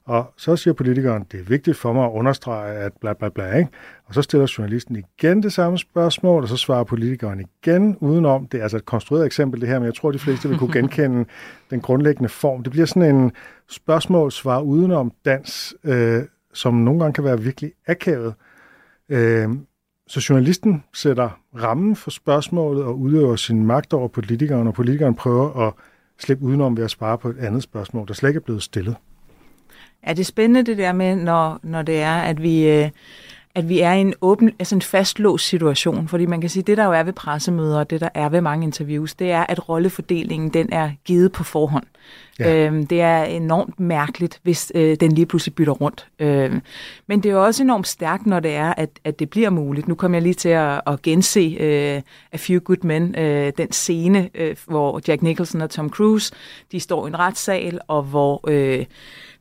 [0.09, 3.57] Og så siger politikeren, det er vigtigt for mig at understrege, at bla bla bla.
[3.57, 3.71] Ikke?
[4.07, 8.47] Og så stiller journalisten igen det samme spørgsmål, og så svarer politikeren igen udenom.
[8.47, 10.73] Det er altså et konstrueret eksempel det her, men jeg tror, de fleste vil kunne
[10.73, 11.25] genkende
[11.71, 12.63] den grundlæggende form.
[12.63, 13.33] Det bliver sådan en
[13.69, 16.23] spørgsmål-svar udenom dans, øh,
[16.55, 18.35] som nogle gange kan være virkelig akavet.
[19.09, 19.49] Øh,
[20.07, 25.67] så journalisten sætter rammen for spørgsmålet og udøver sin magt over politikeren, og politikeren prøver
[25.67, 25.73] at
[26.19, 28.97] slippe udenom ved at svare på et andet spørgsmål, der slet ikke er blevet stillet.
[30.09, 32.89] Er det spændende det der med, når, når det er, at vi, øh,
[33.55, 36.09] at vi er i en åben, altså en fastlåst situation?
[36.09, 38.29] Fordi man kan sige, at det der jo er ved pressemøder, og det der er
[38.29, 41.85] ved mange interviews, det er, at rollefordelingen den er givet på forhånd.
[42.39, 42.67] Ja.
[42.67, 46.07] Øhm, det er enormt mærkeligt, hvis øh, den lige pludselig bytter rundt.
[46.19, 46.63] Øhm,
[47.07, 49.89] men det er jo også enormt stærkt, når det er, at, at det bliver muligt.
[49.89, 53.73] Nu kommer jeg lige til at, at gense øh, A Few Good Men, øh, den
[53.73, 56.35] scene, øh, hvor Jack Nicholson og Tom Cruise,
[56.73, 58.45] de står i en retssal, og hvor...
[58.49, 58.85] Øh,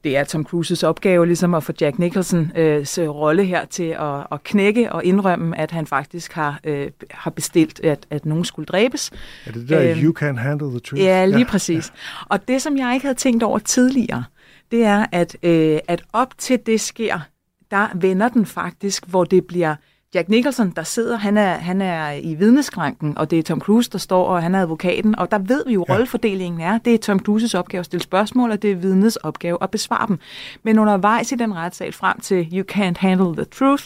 [0.04, 4.28] det er Tom Cruises opgave ligesom at få Jack Nicholsons øh, rolle her til at,
[4.32, 8.66] at knække og indrømme, at han faktisk har, øh, har bestilt, at, at nogen skulle
[8.66, 9.12] dræbes.
[9.46, 11.02] Er det der, øh, you can handle the truth?
[11.04, 11.46] Ja, lige ja.
[11.46, 11.94] præcis.
[12.30, 14.24] Og det, som jeg ikke havde tænkt over tidligere,
[14.72, 17.20] det er, at, øh, at op til det sker,
[17.72, 19.76] der vender den faktisk, hvor det bliver
[20.16, 23.90] Jack Nicholson, der sidder, han er, han er i vidneskranken, og det er Tom Cruise,
[23.92, 25.94] der står, og han er advokaten, og der ved vi jo, ja.
[25.94, 29.58] rollefordelingen er, det er Tom Cruises opgave at stille spørgsmål, og det er vidnes opgave
[29.62, 30.20] at besvare dem.
[30.64, 33.84] Men undervejs i den retssag frem til You Can't Handle the Truth,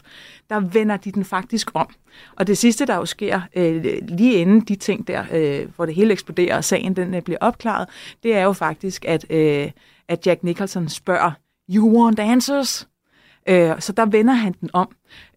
[0.50, 1.88] der vender de den faktisk om.
[2.36, 5.96] Og det sidste, der jo sker øh, lige inden de ting der, øh, hvor det
[5.96, 7.90] hele eksploderer, og sagen den øh, bliver opklaret,
[8.24, 9.72] det er jo faktisk, at, øh,
[10.08, 11.32] at Jack Nicholson spørger,
[11.70, 12.88] You want answers?
[13.50, 14.90] Øh, så der vender han den om.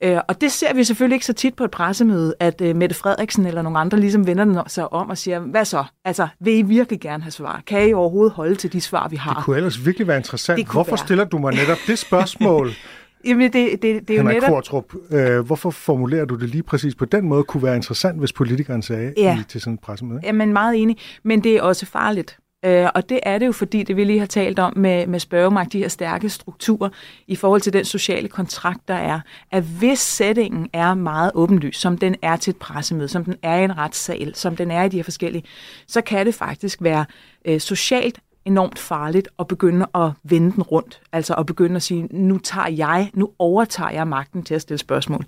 [0.02, 2.94] Øh, og det ser vi selvfølgelig ikke så tit på et pressemøde, at øh, Mette
[2.94, 5.84] Frederiksen eller nogle andre ligesom vender den sig om og siger, hvad så?
[6.04, 7.62] Altså, vil I virkelig gerne have svar?
[7.66, 9.34] Kan I overhovedet holde til de svar, vi har?
[9.34, 10.72] Det kunne ellers virkelig være interessant.
[10.72, 10.98] Hvorfor være.
[10.98, 12.70] stiller du mig netop det spørgsmål?
[13.24, 14.48] Jamen, det, det, det er jo netop...
[14.48, 17.44] Kortrup, øh, hvorfor formulerer du det lige præcis på den måde?
[17.44, 19.38] Kunne være interessant, hvis politikeren sagde ja.
[19.40, 20.20] i, til sådan et pressemøde.
[20.24, 20.96] Jamen, meget enig.
[21.22, 22.38] Men det er også farligt.
[22.64, 25.20] Øh, og det er det jo, fordi det vi lige har talt om med, med
[25.20, 26.88] spørgemagt, de her stærke strukturer
[27.26, 31.98] i forhold til den sociale kontrakt, der er, at hvis sætningen er meget åbenlys, som
[31.98, 34.88] den er til et pressemøde, som den er i en retssal, som den er i
[34.88, 35.44] de her forskellige,
[35.86, 37.04] så kan det faktisk være
[37.44, 41.00] øh, socialt enormt farligt at begynde at vende den rundt.
[41.12, 44.78] Altså at begynde at sige, nu tager jeg, nu overtager jeg magten til at stille
[44.78, 45.24] spørgsmål.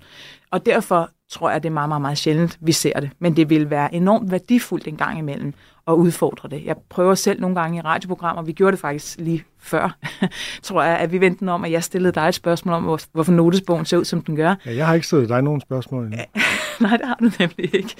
[0.51, 3.09] Og derfor tror jeg, det er meget, meget, meget sjældent, vi ser det.
[3.19, 5.53] Men det vil være enormt værdifuldt en gang imellem
[5.87, 6.65] at udfordre det.
[6.65, 9.97] Jeg prøver selv nogle gange i radioprogrammer, vi gjorde det faktisk lige før,
[10.63, 13.31] tror jeg, at vi vendte den om, at jeg stillede dig et spørgsmål om, hvorfor
[13.31, 14.55] notesbogen ser ud, som den gør.
[14.65, 16.19] Ja, jeg har ikke stillet dig nogen spørgsmål endnu.
[16.81, 17.95] Nej, det har du nemlig ikke.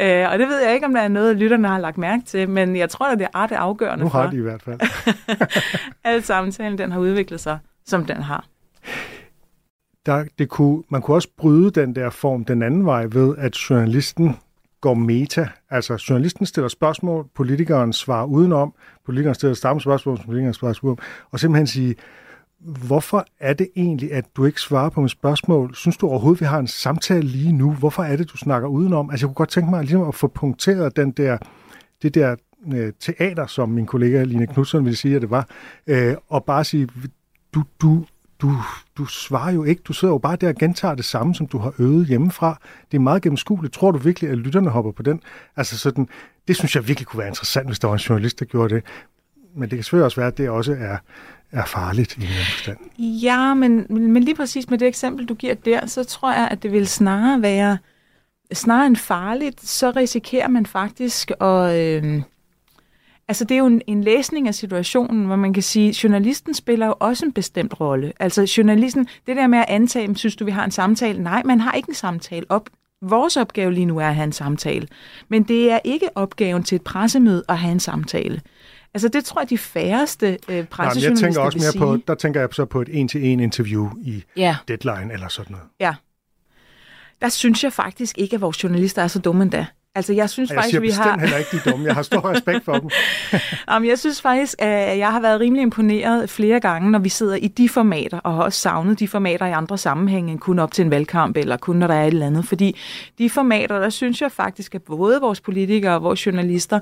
[0.00, 2.48] Øh, og det ved jeg ikke, om der er noget, lytterne har lagt mærke til,
[2.48, 4.80] men jeg tror, at det er det afgørende Nu har de i hvert fald.
[6.04, 8.44] at samtalen den har udviklet sig, som den har
[10.06, 13.56] der, det kunne, man kunne også bryde den der form den anden vej ved, at
[13.56, 14.36] journalisten
[14.80, 15.48] går meta.
[15.70, 18.74] Altså, journalisten stiller spørgsmål, politikeren svarer udenom,
[19.06, 20.98] politikeren stiller samme spørgsmål, som politikeren svarer udenom,
[21.30, 21.94] og simpelthen sige,
[22.58, 25.74] hvorfor er det egentlig, at du ikke svarer på mit spørgsmål?
[25.74, 27.72] Synes du overhovedet, vi har en samtale lige nu?
[27.72, 29.10] Hvorfor er det, du snakker udenom?
[29.10, 31.38] Altså, jeg kunne godt tænke mig ligesom at få punkteret den der,
[32.02, 32.36] det der
[32.74, 35.48] øh, teater, som min kollega Line Knudsen ville sige, at det var,
[35.86, 36.88] øh, og bare sige,
[37.54, 38.04] du, du,
[38.42, 38.52] du,
[38.98, 39.82] du svarer jo ikke.
[39.82, 42.60] Du sidder jo bare der og gentager det samme, som du har øvet hjemmefra.
[42.90, 43.74] Det er meget gennemskueligt.
[43.74, 45.20] Tror du virkelig, at lytterne hopper på den?
[45.56, 46.08] Altså sådan,
[46.48, 48.84] det synes jeg virkelig kunne være interessant, hvis der var en journalist, der gjorde det.
[49.54, 50.96] Men det kan selvfølgelig også være, at det også er,
[51.52, 52.78] er farligt i en forstand.
[52.98, 56.62] Ja, men, men lige præcis med det eksempel, du giver der, så tror jeg, at
[56.62, 57.78] det vil snarere være,
[58.52, 61.76] snarere end farligt, så risikerer man faktisk at...
[61.76, 62.22] Øh,
[63.28, 66.54] Altså det er jo en, en læsning af situationen, hvor man kan sige, at journalisten
[66.54, 68.12] spiller jo også en bestemt rolle.
[68.20, 71.22] Altså journalisten, det der med at antage, synes du, vi har en samtale?
[71.22, 72.46] Nej, man har ikke en samtale.
[72.48, 72.70] Op,
[73.02, 74.88] vores opgave lige nu er at have en samtale.
[75.28, 78.40] Men det er ikke opgaven til et pressemøde at have en samtale.
[78.94, 81.80] Altså det tror jeg, de færreste øh, pressejournalister jeg tænker også mere sige.
[81.80, 84.56] på, Der tænker jeg så på et en-til-en interview i ja.
[84.68, 85.66] Deadline eller sådan noget.
[85.80, 85.94] Ja.
[87.22, 89.66] Der synes jeg faktisk ikke, at vores journalister er så dumme endda.
[89.96, 91.18] Altså, jeg synes jeg faktisk, vi har...
[91.18, 91.86] heller ikke, de er dumme.
[91.86, 92.90] Jeg har stor respekt for dem.
[93.70, 97.34] Jamen, jeg synes faktisk, at jeg har været rimelig imponeret flere gange, når vi sidder
[97.34, 100.72] i de formater, og har også savnet de formater i andre sammenhænge, end kun op
[100.72, 102.44] til en valgkamp, eller kun når der er et eller andet.
[102.44, 102.76] Fordi
[103.18, 106.80] de formater, der synes jeg faktisk, at både vores politikere og vores journalister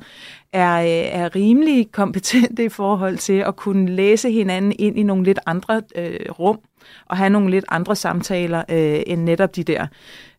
[0.52, 5.24] er, øh, er rimelig kompetente i forhold til at kunne læse hinanden ind i nogle
[5.24, 6.58] lidt andre øh, rum,
[7.06, 9.86] og have nogle lidt andre samtaler, øh, end netop de der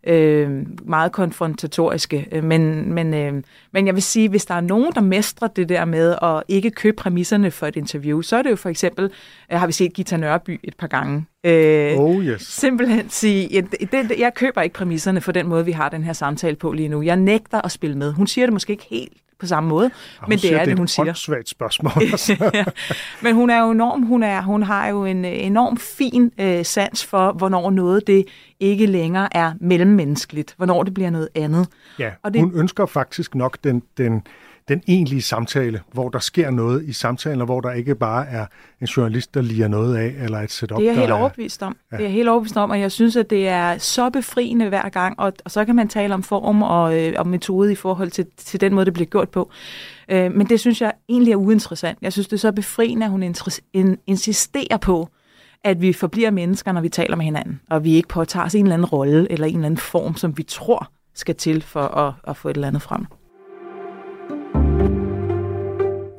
[0.06, 2.28] øh, meget konfrontatoriske.
[2.32, 5.70] Øh, men, men, øh, men jeg vil sige, hvis der er nogen, der mestrer det
[5.70, 9.12] der med at ikke købe præmisserne for et interview, så er det jo for eksempel,
[9.52, 11.26] øh, har vi set Gita Nørby et par gange.
[11.44, 12.42] Øh, oh yes.
[12.42, 16.14] Simpelthen sige, jeg, det, jeg køber ikke præmisserne for den måde, vi har den her
[16.14, 17.02] samtale på lige nu.
[17.02, 18.14] Jeg nægter at spille med.
[18.14, 20.68] Hun siger det måske ikke helt på samme måde, og men det siger, er det,
[20.68, 21.14] det hun siger.
[21.14, 21.94] Det er et spørgsmål.
[22.54, 22.66] ja.
[23.22, 27.06] Men hun er jo enorm, hun, er, hun har jo en enorm fin øh, sans
[27.06, 28.26] for, hvornår noget det
[28.60, 31.68] ikke længere er mellemmenneskeligt, hvornår det bliver noget andet.
[32.00, 32.42] Ja, og det...
[32.42, 34.24] hun ønsker faktisk nok den, den,
[34.68, 38.46] den egentlige samtale, hvor der sker noget i samtalen, og hvor der ikke bare er
[38.82, 41.78] en journalist, der liger noget af, eller et setup, Det er jeg helt overbevist om.
[41.92, 41.98] Ja.
[41.98, 44.90] Det er jeg helt overbevist om, og jeg synes, at det er så befriende hver
[44.90, 48.12] gang, og, og så kan man tale om form og, øh, og metode i forhold
[48.12, 49.52] til, til den måde, det bliver gjort på.
[50.10, 51.98] Øh, men det synes jeg egentlig er uinteressant.
[52.02, 53.36] Jeg synes, det er så befriende, at hun
[53.74, 55.10] in, insisterer på,
[55.64, 58.66] at vi forbliver mennesker, når vi taler med hinanden, og vi ikke påtager os en
[58.66, 62.14] eller anden rolle eller en eller anden form, som vi tror skal til for at,
[62.28, 63.06] at få et eller andet frem.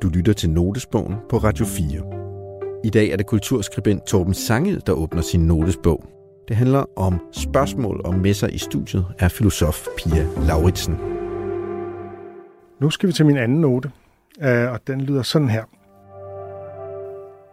[0.07, 2.81] Du lytter til Notesbogen på Radio 4.
[2.83, 6.03] I dag er det kulturskribent Torben Sangel, der åbner sin notesbog.
[6.47, 10.97] Det handler om spørgsmål og messer i studiet af filosof Pia Lauritsen.
[12.79, 13.91] Nu skal vi til min anden note,
[14.41, 15.63] øh, og den lyder sådan her.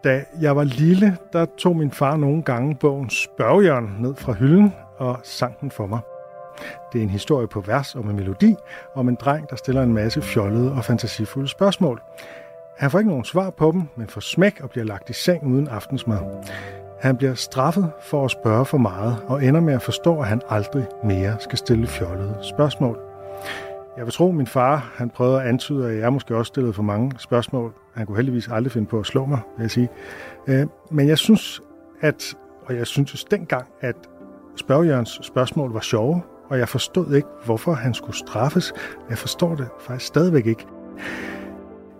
[0.04, 4.72] Da jeg var lille, der tog min far nogle gange bogen Spørgjørn ned fra hylden
[4.98, 6.00] og sang den for mig.
[6.92, 8.54] Det er en historie på vers og med melodi
[8.94, 12.02] om en dreng, der stiller en masse fjollede og fantasifulde spørgsmål.
[12.76, 15.46] Han får ikke nogen svar på dem, men får smæk og bliver lagt i seng
[15.46, 16.18] uden aftensmad.
[17.00, 20.40] Han bliver straffet for at spørge for meget og ender med at forstå, at han
[20.48, 22.98] aldrig mere skal stille fjollede spørgsmål.
[23.96, 26.72] Jeg vil tro, at min far han prøvede at antyde, at jeg måske også stillede
[26.72, 27.72] for mange spørgsmål.
[27.94, 29.88] Han kunne heldigvis aldrig finde på at slå mig, vil jeg sige.
[30.46, 31.62] Øh, men jeg synes,
[32.00, 32.34] at,
[32.66, 33.96] og jeg synes dengang, at
[34.56, 38.72] spørgjørens spørgsmål var sjove, og jeg forstod ikke, hvorfor han skulle straffes.
[39.10, 40.66] Jeg forstår det faktisk stadigvæk ikke.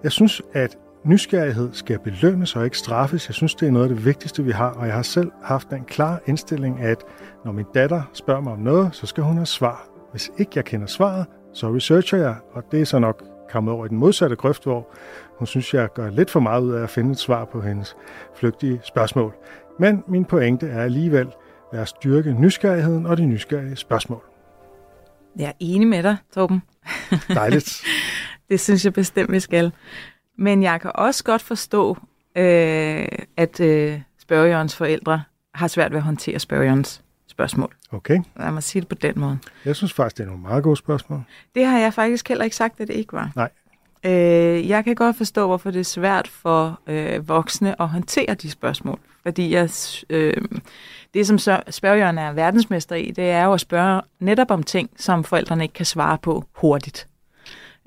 [0.04, 3.28] Jeg synes, at nysgerrighed skal belønnes og ikke straffes.
[3.28, 5.70] Jeg synes, det er noget af det vigtigste, vi har, og jeg har selv haft
[5.72, 7.04] en klar indstilling, at
[7.44, 9.88] når min datter spørger mig om noget, så skal hun have svar.
[10.10, 13.86] Hvis ikke jeg kender svaret, så researcher jeg, og det er så nok kommet over
[13.86, 14.88] i den modsatte grøft, hvor
[15.38, 17.96] hun synes, jeg gør lidt for meget ud af at finde et svar på hendes
[18.36, 19.34] flygtige spørgsmål.
[19.78, 21.28] Men min pointe er alligevel,
[21.72, 24.22] at styrke nysgerrigheden og de nysgerrige spørgsmål.
[25.36, 26.62] Jeg er enig med dig, Torben.
[27.28, 27.84] Dejligt.
[28.54, 29.72] det synes jeg bestemt, vi skal.
[30.38, 31.98] Men jeg kan også godt forstå,
[32.36, 35.22] øh, at øh, spørgjørens forældre
[35.54, 37.74] har svært ved at håndtere spørgjørens spørgsmål.
[37.92, 38.20] Okay.
[38.36, 39.38] Lad mig sige det på den måde.
[39.64, 41.22] Jeg synes faktisk, det er nogle meget gode spørgsmål.
[41.54, 43.30] Det har jeg faktisk heller ikke sagt, at det ikke var.
[43.36, 43.50] Nej.
[44.04, 48.50] Øh, jeg kan godt forstå, hvorfor det er svært for øh, voksne at håndtere de
[48.50, 48.98] spørgsmål.
[49.22, 49.70] Fordi jeg,
[50.10, 50.42] øh,
[51.14, 51.38] det, som
[51.70, 55.74] spørgjørn er verdensmester i, det er jo at spørge netop om ting, som forældrene ikke
[55.74, 57.08] kan svare på hurtigt.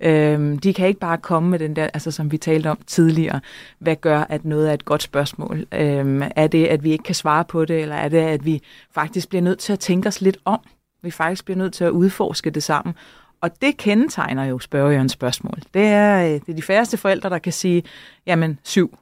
[0.02, 3.40] Øhm, de kan ikke bare komme med den der, altså som vi talte om tidligere,
[3.80, 5.66] hvad gør, at noget er et godt spørgsmål?
[5.72, 8.62] Øhm, er det, at vi ikke kan svare på det, eller er det, at vi
[8.92, 10.60] faktisk bliver nødt til at tænke os lidt om?
[11.02, 12.96] Vi faktisk bliver nødt til at udforske det sammen.
[13.42, 15.58] Og det kendetegner jo spørgerens spørgsmål.
[15.74, 17.84] Det er, øh, det er de færreste forældre, der kan sige,
[18.26, 18.98] jamen syv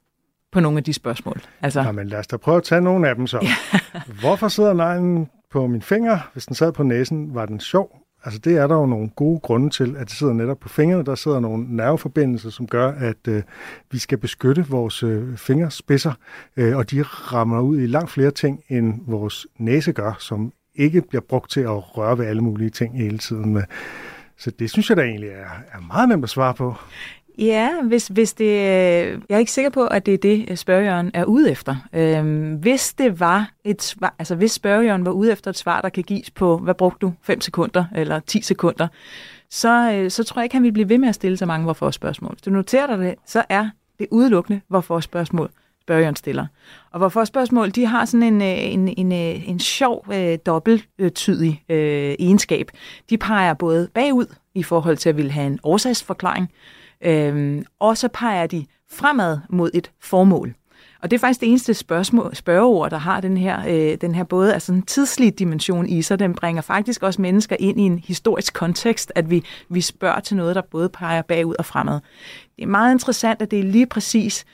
[0.51, 1.41] på nogle af de spørgsmål.
[1.61, 1.81] Altså...
[1.81, 3.39] Jamen lad os da prøve at tage nogle af dem så.
[3.41, 3.79] Ja.
[4.21, 6.19] Hvorfor sidder neglen på min finger?
[6.33, 8.04] Hvis den sad på næsen, var den sjov?
[8.25, 11.05] Altså det er der jo nogle gode grunde til, at det sidder netop på fingrene.
[11.05, 13.43] Der sidder nogle nerveforbindelser, som gør, at øh,
[13.91, 16.13] vi skal beskytte vores øh, fingerspidser,
[16.57, 21.01] øh, og de rammer ud i langt flere ting, end vores næse gør, som ikke
[21.01, 23.53] bliver brugt til at røre ved alle mulige ting hele tiden.
[23.53, 23.63] Med.
[24.37, 26.75] Så det synes jeg da egentlig er, er meget nemt at svare på.
[27.37, 30.57] Ja, hvis, hvis det, øh, jeg er ikke sikker på, at det er det, øh,
[30.57, 31.75] spørgjørn er ude efter.
[31.93, 35.89] Øhm, hvis det var et svar, altså hvis spørgjørn var ude efter et svar, der
[35.89, 38.87] kan gives på, hvad brugte du, 5 sekunder eller 10 sekunder,
[39.49, 41.63] så, øh, så tror jeg ikke, han vil blive ved med at stille så mange
[41.63, 42.31] hvorfor spørgsmål.
[42.31, 43.69] Hvis du noterer dig det, så er
[43.99, 45.49] det udelukkende hvorfor spørgsmål,
[45.81, 46.45] spørgeren stiller.
[46.91, 52.71] Og hvorfor spørgsmål, de har sådan en, en, en, en sjov, øh, dobbelttydig øh, egenskab.
[53.09, 56.51] De peger både bagud i forhold til at ville have en årsagsforklaring,
[57.05, 60.55] Øhm, og så peger de fremad mod et formål.
[61.01, 64.23] Og det er faktisk det eneste spørgsmål, spørgeord, der har den her, øh, den her
[64.23, 66.19] både altså en tidslig dimension i sig.
[66.19, 70.37] Den bringer faktisk også mennesker ind i en historisk kontekst, at vi, vi spørger til
[70.37, 71.99] noget, der både peger bagud og fremad.
[72.55, 74.45] Det er meget interessant, at det er lige præcis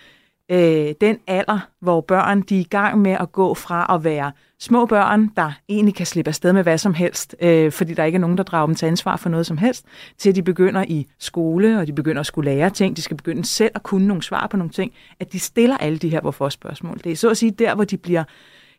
[0.51, 4.31] øh, den alder, hvor børn de er i gang med at gå fra at være
[4.59, 8.15] små børn, der egentlig kan slippe afsted med hvad som helst, øh, fordi der ikke
[8.15, 9.85] er nogen, der drager dem til ansvar for noget som helst,
[10.17, 13.17] til at de begynder i skole, og de begynder at skulle lære ting, de skal
[13.17, 16.21] begynde selv at kunne nogle svar på nogle ting, at de stiller alle de her
[16.21, 16.99] hvorfor-spørgsmål.
[17.03, 18.23] Det er så at sige der, hvor de bliver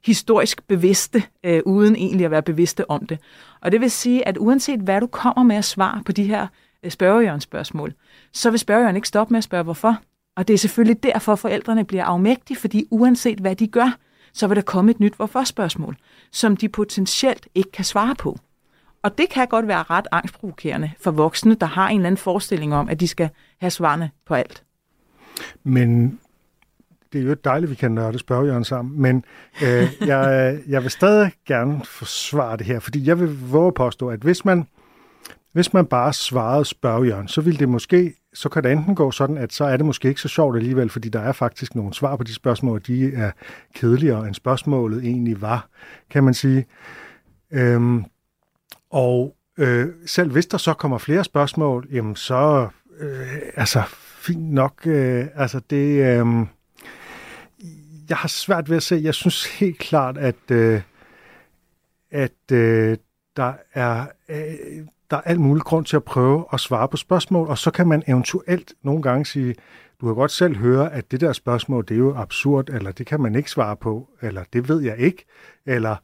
[0.04, 3.18] historisk bevidste, øh, uden egentlig at være bevidste om det.
[3.60, 6.46] Og det vil sige, at uanset hvad du kommer med at svare på de her
[6.82, 7.92] øh, spørgejørnsspørgsmål,
[8.32, 10.00] så vil spørgejørn ikke stoppe med at spørge hvorfor.
[10.36, 13.98] Og det er selvfølgelig derfor, forældrene bliver afmægtige, fordi uanset hvad de gør,
[14.32, 15.96] så vil der komme et nyt hvorfor-spørgsmål,
[16.30, 18.38] som de potentielt ikke kan svare på.
[19.02, 22.74] Og det kan godt være ret angstprovokerende for voksne, der har en eller anden forestilling
[22.74, 23.28] om, at de skal
[23.60, 24.64] have svarene på alt.
[25.64, 26.18] Men
[27.12, 29.24] det er jo dejligt, at vi kan nørde spørgejørn sammen, men
[29.62, 34.20] øh, jeg, jeg vil stadig gerne forsvare det her, fordi jeg vil våge påstå, at
[34.20, 34.66] hvis man,
[35.52, 39.38] hvis man bare svarede spørgejørn, så ville det måske så kan det enten gå sådan,
[39.38, 42.16] at så er det måske ikke så sjovt alligevel, fordi der er faktisk nogle svar
[42.16, 43.30] på de spørgsmål, de er
[43.74, 45.68] kedeligere end spørgsmålet egentlig var,
[46.10, 46.66] kan man sige.
[47.50, 48.04] Øhm,
[48.90, 52.68] og øh, selv hvis der så kommer flere spørgsmål, jamen så,
[52.98, 56.46] øh, altså fint nok, øh, altså det, øh,
[58.08, 60.80] jeg har svært ved at se, jeg synes helt klart, at, øh,
[62.10, 62.96] at øh,
[63.36, 67.48] der er, øh, der er alt muligt grund til at prøve at svare på spørgsmål,
[67.48, 69.54] og så kan man eventuelt nogle gange sige,
[70.00, 73.06] du kan godt selv høre, at det der spørgsmål, det er jo absurd, eller det
[73.06, 75.24] kan man ikke svare på, eller det ved jeg ikke,
[75.66, 75.96] eller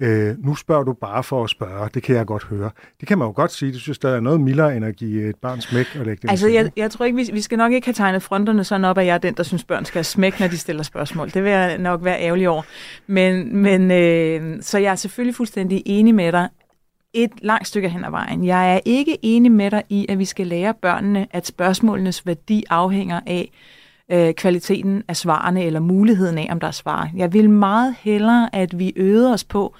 [0.00, 2.70] øh, nu spørger du bare for at spørge, det kan jeg godt høre.
[3.00, 5.28] Det kan man jo godt sige, det synes der er noget mildere end at give
[5.28, 7.72] et barn smæk og lægge det Altså, jeg, jeg tror ikke, vi, vi skal nok
[7.72, 10.04] ikke have tegnet fronterne sådan op, at jeg er den, der synes, børn skal have
[10.04, 11.30] smæk, når de stiller spørgsmål.
[11.30, 12.62] Det vil jeg nok være ærgerlig over.
[13.06, 16.48] Men, men øh, så jeg er selvfølgelig fuldstændig enig med dig,
[17.14, 18.44] et langt stykke hen ad vejen.
[18.44, 22.64] Jeg er ikke enig med dig i, at vi skal lære børnene, at spørgsmålenes værdi
[22.70, 23.50] afhænger af
[24.12, 27.10] øh, kvaliteten af svarene eller muligheden af, om der er svar.
[27.16, 29.74] Jeg vil meget hellere, at vi øger os på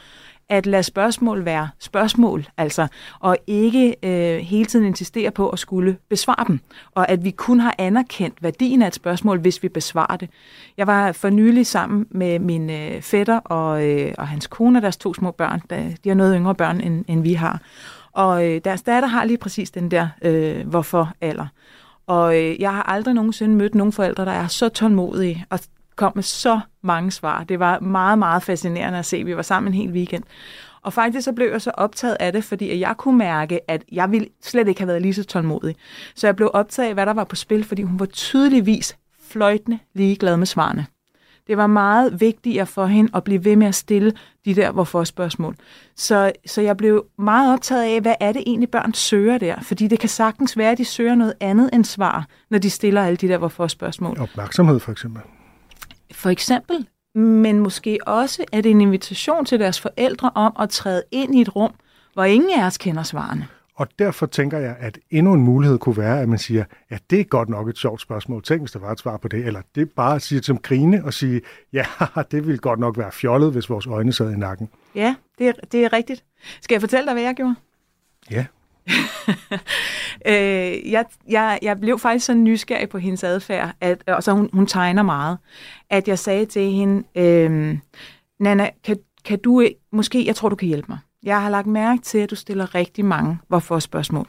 [0.49, 2.87] at lade spørgsmål være spørgsmål, altså,
[3.21, 6.61] og ikke øh, hele tiden insistere på at skulle besvare dem,
[6.95, 10.31] og at vi kun har anerkendt værdien af et spørgsmål, hvis vi besvarer det.
[10.77, 14.83] Jeg var for nylig sammen med min øh, fætter og, øh, og hans kone og
[14.83, 15.63] deres to små børn.
[16.05, 17.61] De har noget yngre børn, end, end vi har.
[18.13, 21.47] Og øh, deres datter har lige præcis den der øh, hvorfor alder.
[22.07, 25.61] Og øh, jeg har aldrig nogensinde mødt nogen forældre, der er så tålmodige og
[25.97, 27.45] kom med så mange svar.
[27.45, 29.25] Det var meget, meget fascinerende at se.
[29.25, 30.23] Vi var sammen en hel weekend.
[30.83, 34.11] Og faktisk så blev jeg så optaget af det, fordi jeg kunne mærke, at jeg
[34.11, 35.77] ville slet ikke have været lige så tålmodig.
[36.15, 38.97] Så jeg blev optaget af, hvad der var på spil, fordi hun var tydeligvis
[39.29, 40.87] fløjtende ligeglad med svarene.
[41.47, 44.13] Det var meget vigtigere for hende at blive ved med at stille
[44.45, 45.57] de der hvorfor-spørgsmål.
[45.97, 49.61] Så, så jeg blev meget optaget af, hvad er det egentlig børn søger der?
[49.63, 53.03] Fordi det kan sagtens være, at de søger noget andet end svar, når de stiller
[53.03, 54.21] alle de der hvorfor-spørgsmål.
[54.21, 55.23] Opmærksomhed for eksempel.
[56.13, 61.03] For eksempel, men måske også er det en invitation til deres forældre om at træde
[61.11, 61.75] ind i et rum,
[62.15, 63.49] hvor ingen af os kender svarene.
[63.75, 67.21] Og derfor tænker jeg, at endnu en mulighed kunne være, at man siger, ja, det
[67.21, 68.43] er godt nok et sjovt spørgsmål.
[68.43, 69.47] Tænk, hvis der var et svar på det.
[69.47, 71.41] Eller det er bare at sige til grine og sige,
[71.73, 71.87] ja,
[72.31, 74.69] det ville godt nok være fjollet, hvis vores øjne sad i nakken.
[74.95, 76.25] Ja, det er, det er rigtigt.
[76.61, 77.55] Skal jeg fortælle dig, hvad jeg gjorde?
[78.31, 78.47] Ja.
[80.31, 84.51] øh, jeg, jeg, jeg blev faktisk så nysgerrig på hendes adfærd, at, og så hun,
[84.53, 85.39] hun tegner meget,
[85.91, 87.79] at jeg sagde til hende, øh,
[88.41, 90.99] Nana, kan, kan du måske, jeg tror, du kan hjælpe mig.
[91.23, 94.29] Jeg har lagt mærke til, at du stiller rigtig mange hvorfor spørgsmål.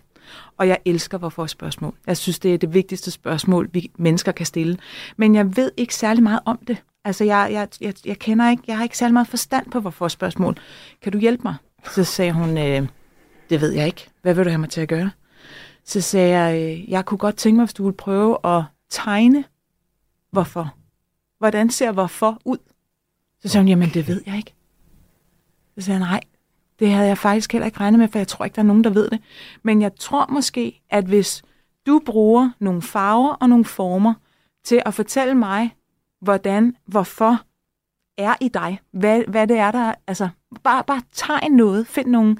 [0.57, 1.93] Og jeg elsker hvorfor spørgsmål.
[2.07, 4.77] Jeg synes, det er det vigtigste spørgsmål, vi mennesker kan stille.
[5.17, 6.77] Men jeg ved ikke særlig meget om det.
[7.05, 10.07] Altså, jeg, jeg, jeg, jeg kender ikke, jeg har ikke særlig meget forstand på hvorfor
[10.07, 10.57] spørgsmål.
[11.01, 11.55] Kan du hjælpe mig?
[11.91, 12.87] Så sagde hun, øh,
[13.49, 14.09] det ved jeg ikke.
[14.21, 15.11] Hvad vil du have mig til at gøre?
[15.83, 19.43] Så sagde jeg, øh, jeg kunne godt tænke mig, hvis du ville prøve at tegne,
[20.31, 20.73] hvorfor.
[21.37, 22.57] Hvordan ser hvorfor ud?
[23.41, 24.53] Så sagde hun, jamen det ved jeg ikke.
[25.77, 26.21] Så sagde jeg, nej,
[26.79, 28.83] det havde jeg faktisk heller ikke regnet med, for jeg tror ikke, der er nogen,
[28.83, 29.19] der ved det.
[29.63, 31.43] Men jeg tror måske, at hvis
[31.87, 34.13] du bruger nogle farver og nogle former
[34.63, 35.75] til at fortælle mig,
[36.21, 37.41] hvordan, hvorfor
[38.17, 40.29] er i dig, hvad, hvad det er, der altså
[40.63, 42.37] bare, bare tegn noget, find nogle,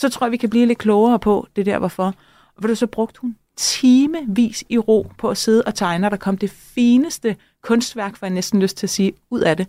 [0.00, 2.14] så tror jeg, vi kan blive lidt klogere på det der, hvorfor.
[2.56, 6.16] Og du så brugte hun timevis i ro på at sidde og tegne, og der
[6.16, 9.66] kom det fineste kunstværk, for jeg næsten lyst til at sige, ud af det.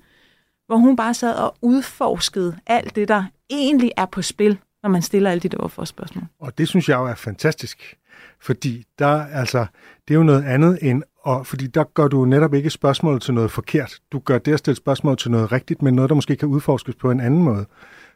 [0.68, 5.02] Hvor hun bare sad og udforskede alt det, der egentlig er på spil, når man
[5.02, 6.24] stiller alle de der spørgsmål.
[6.40, 7.98] Og det synes jeg jo er fantastisk,
[8.42, 9.66] fordi der, altså,
[10.08, 13.34] det er jo noget andet end og fordi der gør du netop ikke spørgsmålet til
[13.34, 14.00] noget forkert.
[14.12, 16.96] Du gør det at stille spørgsmål til noget rigtigt, men noget, der måske kan udforskes
[16.96, 17.66] på en anden måde.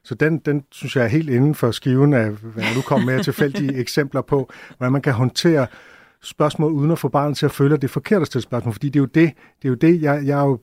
[0.06, 3.24] Så den, den synes jeg er helt inden for skiven af, hvad du kommer med
[3.24, 5.68] tilfældige eksempler på, hvordan man kan håndtere
[6.24, 8.74] spørgsmål uden at få barnet til at føle, at det er forkert at stille spørgsmål.
[8.74, 10.60] Fordi det er jo det, det, er jo det jeg, jeg er jo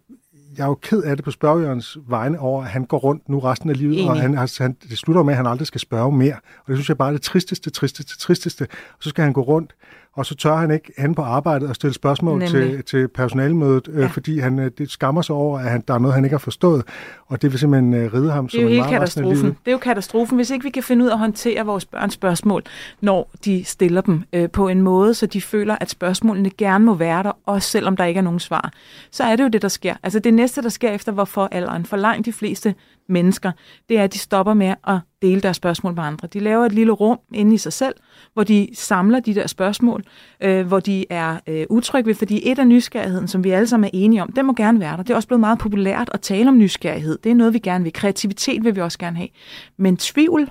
[0.57, 3.38] jeg er jo ked af det på spørgejørens vegne over, at han går rundt nu
[3.38, 4.11] resten af livet, Enig.
[4.11, 6.34] og han, han, det slutter med, at han aldrig skal spørge mere.
[6.34, 8.62] Og det synes jeg bare er det tristeste, tristeste, tristeste.
[8.70, 9.74] Og så skal han gå rundt
[10.15, 14.01] og så tør han ikke hen på arbejdet og stille spørgsmål til, til personalmødet, øh,
[14.01, 14.07] ja.
[14.07, 16.39] fordi han øh, det skammer sig over, at han, der er noget, han ikke har
[16.39, 16.85] forstået,
[17.27, 19.47] og det vil simpelthen øh, ride ham som en meget katastrofen.
[19.47, 22.15] Det er jo katastrofen, hvis ikke vi kan finde ud af at håndtere vores børns
[22.15, 22.63] spørgsmål,
[23.01, 26.95] når de stiller dem øh, på en måde, så de føler, at spørgsmålene gerne må
[26.95, 28.73] være der, også selvom der ikke er nogen svar.
[29.11, 29.95] Så er det jo det, der sker.
[30.03, 32.75] Altså det næste, der sker efter hvorfor alderen, for langt de fleste
[33.09, 33.53] mennesker,
[33.89, 36.29] det er, at de stopper med at dele deres spørgsmål med andre.
[36.29, 37.95] De laver et lille rum inde i sig selv,
[38.35, 40.05] hvor de samler de der spørgsmål,
[40.41, 43.85] øh, hvor de er øh, utrygge ved, fordi et af nysgerrigheden, som vi alle sammen
[43.85, 45.03] er enige om, det må gerne være der.
[45.03, 47.18] Det er også blevet meget populært at tale om nysgerrighed.
[47.25, 47.93] Det er noget, vi gerne vil.
[47.93, 49.29] Kreativitet vil vi også gerne have.
[49.77, 50.51] Men tvivl,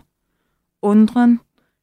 [0.82, 1.40] undren,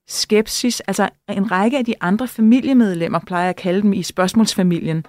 [0.08, 5.06] skepsis, altså en række af de andre familiemedlemmer, plejer jeg at kalde dem i spørgsmålsfamilien,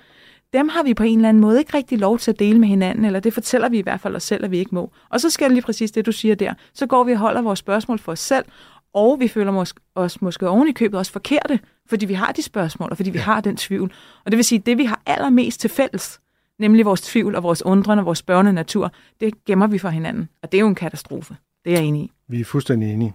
[0.53, 2.67] dem har vi på en eller anden måde ikke rigtig lov til at dele med
[2.67, 4.91] hinanden, eller det fortæller vi i hvert fald os selv, at vi ikke må.
[5.09, 6.53] Og så sker det lige præcis det, du siger der.
[6.73, 8.45] Så går vi og holder vores spørgsmål for os selv,
[8.93, 12.41] og vi føler mås- os måske oven i købet også forkerte, fordi vi har de
[12.41, 13.93] spørgsmål, og fordi vi har den tvivl.
[14.25, 16.19] Og det vil sige, at det vi har allermest til fælles,
[16.59, 20.29] nemlig vores tvivl og vores undren og vores børne natur, det gemmer vi for hinanden.
[20.43, 21.35] Og det er jo en katastrofe.
[21.65, 22.11] Det er jeg enig i.
[22.27, 23.13] Vi er fuldstændig enige.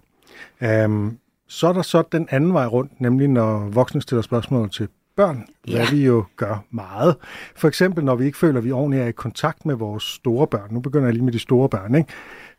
[0.85, 1.19] Um,
[1.49, 5.45] så er der så den anden vej rundt, nemlig når voksne stiller spørgsmål til børn,
[5.65, 5.91] hvad ja.
[5.91, 7.17] vi jo gør meget.
[7.57, 10.47] For eksempel, når vi ikke føler, at vi ordentligt er i kontakt med vores store
[10.47, 10.69] børn.
[10.71, 12.13] Nu begynder jeg lige med de store børn, ikke?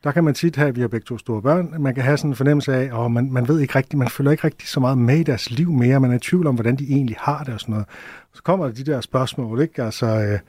[0.04, 1.76] Der kan man tit have, at vi har begge to store børn.
[1.80, 4.32] Man kan have sådan en fornemmelse af, at man, man ved ikke rigtigt, man føler
[4.32, 6.00] ikke rigtig så meget med i deres liv mere.
[6.00, 7.88] Man er i tvivl om, hvordan de egentlig har det og sådan noget.
[8.34, 9.84] Så kommer der de der spørgsmål, ikke?
[9.84, 10.40] Altså, øh,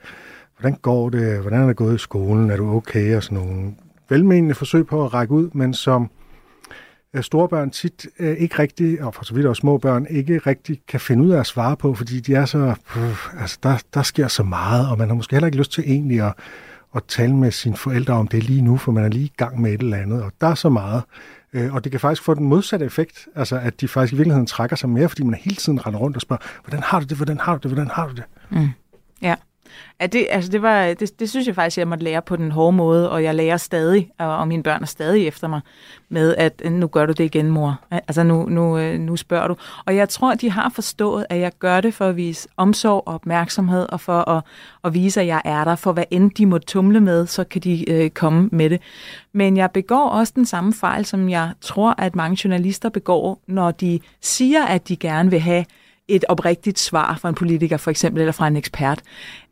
[0.59, 1.39] hvordan går det?
[1.39, 2.49] Hvordan er det gået i skolen?
[2.49, 3.15] Er du okay?
[3.15, 3.73] Og sådan nogle
[4.09, 6.09] velmenende forsøg på at række ud, men som
[7.17, 10.37] Øh, store børn tit øh, ikke rigtig, og for så vidt også små børn, ikke
[10.37, 13.77] rigtig kan finde ud af at svare på, fordi de er så, uh, altså der,
[13.93, 16.33] der sker så meget, og man har måske heller ikke lyst til egentlig at,
[16.95, 19.61] at tale med sine forældre om det lige nu, for man er lige i gang
[19.61, 21.03] med et eller andet, og der er så meget.
[21.53, 24.47] Øh, og det kan faktisk få den modsatte effekt, altså at de faktisk i virkeligheden
[24.47, 27.17] trækker sig mere, fordi man hele tiden render rundt og spørger, hvordan har du det,
[27.17, 28.23] hvordan har du det, hvordan har du det?
[28.49, 28.69] Mm.
[29.21, 29.35] Ja.
[30.01, 32.51] Ja, det, altså det, var, det, det synes jeg faktisk, jeg måtte lære på den
[32.51, 35.61] hårde måde, og jeg lærer stadig, og mine børn er stadig efter mig,
[36.09, 37.79] med at øh, nu gør du det igen, mor.
[37.91, 39.55] Altså nu, nu, øh, nu spørger du.
[39.85, 43.13] Og jeg tror, de har forstået, at jeg gør det for at vise omsorg og
[43.13, 44.43] opmærksomhed, og for at,
[44.83, 45.75] at vise, at jeg er der.
[45.75, 48.81] For hvad end de må tumle med, så kan de øh, komme med det.
[49.33, 53.71] Men jeg begår også den samme fejl, som jeg tror, at mange journalister begår, når
[53.71, 55.65] de siger, at de gerne vil have
[56.07, 59.01] et oprigtigt svar fra en politiker for eksempel, eller fra en ekspert,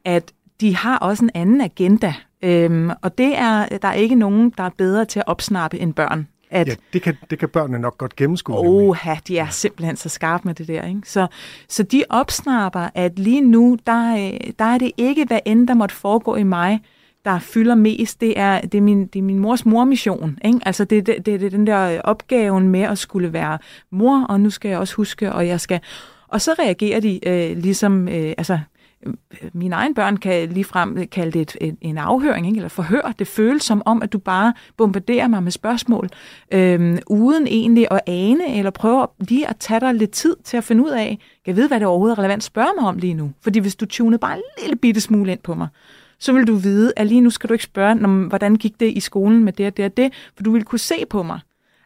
[0.05, 0.31] at
[0.61, 2.13] de har også en anden agenda.
[2.41, 5.93] Øhm, og det er, der er ikke nogen, der er bedre til at opsnappe end
[5.93, 6.27] børn.
[6.49, 8.55] At, ja, det kan, det kan børnene nok godt gennemskue.
[8.55, 10.83] Oha, de er simpelthen så skarpe med det der.
[10.83, 11.01] Ikke?
[11.05, 11.27] Så,
[11.69, 15.95] så de opsnapper, at lige nu, der, der er det ikke, hvad end der måtte
[15.95, 16.81] foregå i mig,
[17.25, 20.37] der fylder mest, det er, det er, min, det er min mors mormission.
[20.45, 20.59] Ikke?
[20.65, 23.57] Altså det, det, det, det er den der opgaven med at skulle være
[23.91, 25.79] mor, og nu skal jeg også huske, og jeg skal...
[26.27, 28.59] Og så reagerer de øh, ligesom, øh, altså
[29.53, 32.57] mine egne børn kan ligefrem kalde det et, et, en afhøring, ikke?
[32.57, 33.13] eller forhør.
[33.19, 36.09] Det føles som om, at du bare bombarderer mig med spørgsmål,
[36.51, 40.63] øhm, uden egentlig at ane, eller prøve lige at tage dig lidt tid til at
[40.63, 41.17] finde ud af, kan
[41.47, 43.31] jeg vide, hvad det overhovedet er relevant at spørge mig om lige nu.
[43.41, 45.67] Fordi hvis du tunede bare en lille bitte smule ind på mig,
[46.19, 48.99] så vil du vide, at lige nu skal du ikke spørge, hvordan gik det i
[48.99, 51.39] skolen med det og det og det, for du vil kunne se på mig.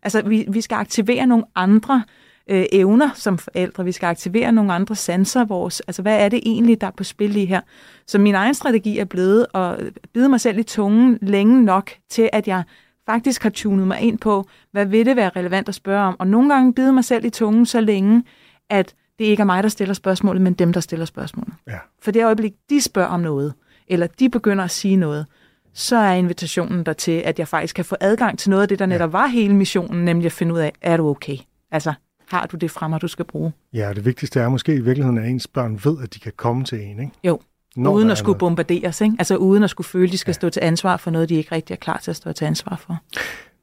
[0.03, 2.18] Altså, vi, vi skal aktivere nogle andre øh,
[2.49, 3.85] evner som forældre.
[3.85, 5.45] Vi skal aktivere nogle andre sanser.
[5.45, 7.61] Vores, altså, hvad er det egentlig, der er på spil lige her?
[8.07, 9.79] Så min egen strategi er blevet at
[10.13, 12.63] bide mig selv i tungen længe nok til, at jeg
[13.05, 16.15] faktisk har tunet mig ind på, hvad vil det være relevant at spørge om.
[16.19, 18.23] Og nogle gange bide mig selv i tungen så længe,
[18.69, 21.53] at det ikke er mig, der stiller spørgsmålet, men dem, der stiller spørgsmålet.
[21.67, 21.77] Ja.
[22.01, 23.53] For det øjeblik, de spørger om noget,
[23.87, 25.25] eller de begynder at sige noget,
[25.73, 28.79] så er invitationen der til, at jeg faktisk kan få adgang til noget af det,
[28.79, 31.37] der netop var hele missionen, nemlig at finde ud af, er du okay?
[31.71, 31.93] Altså,
[32.29, 33.51] har du det fremme, du skal bruge.
[33.73, 36.63] Ja, det vigtigste er måske i virkeligheden, at ens børn ved, at de kan komme
[36.63, 37.11] til en, ikke?
[37.23, 37.39] Jo,
[37.75, 38.39] Når uden at skulle noget.
[38.39, 39.15] bombarderes, ikke?
[39.19, 40.33] Altså uden at skulle føle, at de skal ja.
[40.33, 42.75] stå til ansvar for noget, de ikke rigtig er klar til at stå til ansvar
[42.75, 42.97] for.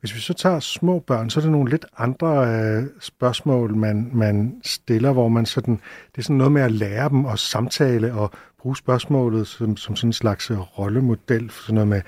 [0.01, 4.11] Hvis vi så tager små børn, så er der nogle lidt andre øh, spørgsmål, man,
[4.13, 5.75] man stiller, hvor man sådan,
[6.13, 8.31] det er sådan noget med at lære dem at samtale og
[8.63, 11.51] bruge spørgsmålet som, som sådan en slags øh, rollemodel.
[11.51, 12.03] Sådan noget med,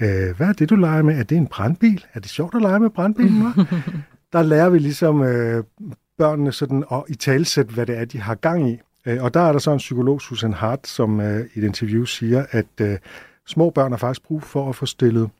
[0.00, 1.18] øh, hvad er det, du leger med?
[1.18, 2.04] Er det en brandbil?
[2.14, 3.42] Er det sjovt at lege med brandbilen?
[4.32, 5.64] der lærer vi ligesom øh,
[6.18, 8.78] børnene sådan og i talsæt, hvad det er, de har gang i.
[9.06, 12.04] Øh, og der er der så en psykolog, Susan Hart, som øh, i et interview
[12.04, 12.98] siger, at øh,
[13.46, 15.30] små børn har faktisk brug for at få stillet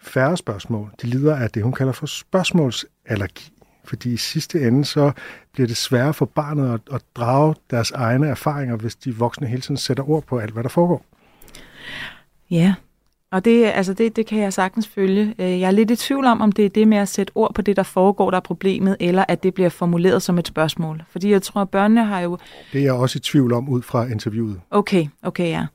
[0.00, 0.90] færre spørgsmål.
[1.02, 3.52] De lider af det, hun kalder for spørgsmålsallergi.
[3.84, 5.12] Fordi i sidste ende, så
[5.52, 9.62] bliver det sværere for barnet at, at drage deres egne erfaringer, hvis de voksne hele
[9.62, 11.04] tiden sætter ord på alt, hvad der foregår.
[12.50, 12.74] Ja,
[13.32, 15.34] og det, altså det, det kan jeg sagtens følge.
[15.38, 17.62] Jeg er lidt i tvivl om, om det er det med at sætte ord på
[17.62, 21.02] det, der foregår, der er problemet, eller at det bliver formuleret som et spørgsmål.
[21.10, 22.38] Fordi jeg tror, at børnene har jo...
[22.72, 24.60] Det er jeg også i tvivl om ud fra interviewet.
[24.70, 25.66] Okay, okay, ja.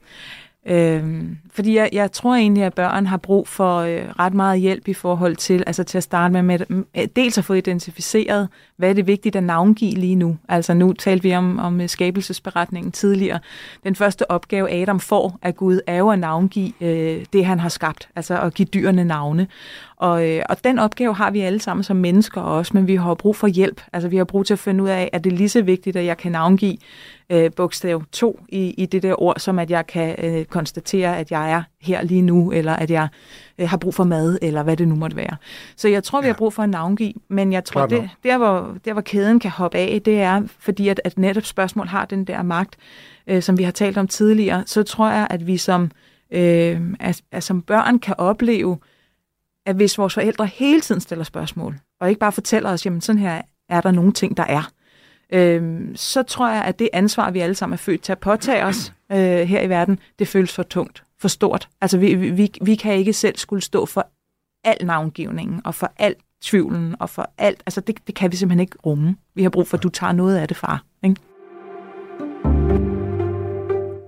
[0.68, 4.88] Øhm, fordi jeg, jeg tror egentlig, at børn har brug for øh, ret meget hjælp
[4.88, 8.94] i forhold til, altså til at starte med, med dels at få identificeret, hvad er
[8.94, 10.38] det vigtigt at navngive lige nu.
[10.50, 13.40] Altså nu talte vi om, om øh, skabelsesberetningen tidligere.
[13.84, 17.70] Den første opgave, Adam får af Gud, er jo at navngive øh, det, han har
[17.70, 19.48] skabt, altså at give dyrene navne.
[19.98, 23.14] Og, øh, og den opgave har vi alle sammen som mennesker også, men vi har
[23.14, 23.82] brug for hjælp.
[23.94, 25.96] Altså vi har brug til at finde ud af, at det er lige så vigtigt,
[25.96, 26.78] at jeg kan navngive
[27.30, 31.32] øh, bogstav 2 i, i det der ord, som at jeg kan øh, konstatere, at
[31.32, 33.08] jeg er her lige nu, eller at jeg
[33.58, 35.36] øh, har brug for mad, eller hvad det nu måtte være.
[35.76, 38.78] Så jeg tror, vi har brug for en navngive, men jeg tror, det, der, hvor,
[38.86, 42.26] der hvor kæden kan hoppe af, det er, fordi at, at netop spørgsmål har den
[42.26, 42.78] der magt,
[43.28, 45.92] øh, som vi har talt om tidligere, så tror jeg, at vi som,
[46.32, 48.78] øh, at, at som børn kan opleve,
[49.66, 53.20] at hvis vores forældre hele tiden stiller spørgsmål, og ikke bare fortæller os, jamen sådan
[53.20, 54.72] her er der nogle ting, der er,
[55.34, 58.64] øh, så tror jeg, at det ansvar, vi alle sammen er født til at påtage
[58.64, 61.70] os øh, her i verden, det føles for tungt, for stort.
[61.82, 64.08] Altså vi, vi, vi kan ikke selv skulle stå for
[64.64, 68.60] al navngivningen, og for alt tvivlen, og for alt, altså det, det kan vi simpelthen
[68.60, 69.16] ikke rumme.
[69.36, 70.84] Vi har brug for, at du tager noget af det, far.
[71.04, 71.16] Ikke?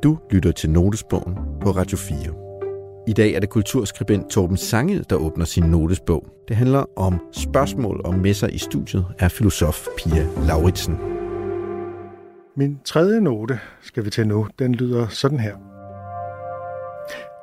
[0.03, 2.17] Du lytter til Notesbogen på Radio 4.
[3.07, 6.27] I dag er det kulturskribent Torben Sangel, der åbner sin notesbog.
[6.47, 10.97] Det handler om spørgsmål og med sig i studiet af filosof Pia Lauritsen.
[12.57, 14.47] Min tredje note skal vi til nu.
[14.59, 15.76] Den lyder sådan her.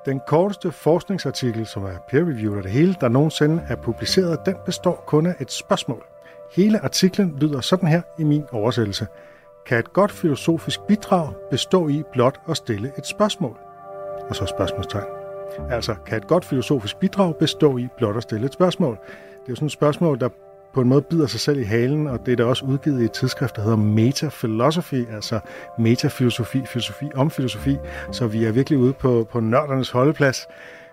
[0.06, 5.04] Den korteste forskningsartikel, som er peer-reviewed af det hele, der nogensinde er publiceret, den består
[5.06, 6.04] kun af et spørgsmål.
[6.52, 9.06] Hele artiklen lyder sådan her i min oversættelse.
[9.66, 13.58] Kan et godt filosofisk bidrag bestå i blot at stille et spørgsmål?
[14.28, 15.06] Og så spørgsmålstegn.
[15.70, 18.98] Altså, kan et godt filosofisk bidrag bestå i blot at stille et spørgsmål?
[19.02, 20.28] Det er jo sådan et spørgsmål, der
[20.74, 23.04] på en måde bider sig selv i halen, og det er da også udgivet i
[23.04, 25.40] et tidsskrift, der hedder Meta Philosophy, altså
[25.78, 27.76] metafilosofi, filosofi om filosofi,
[28.12, 30.46] så vi er virkelig ude på, på nørdernes holdeplads.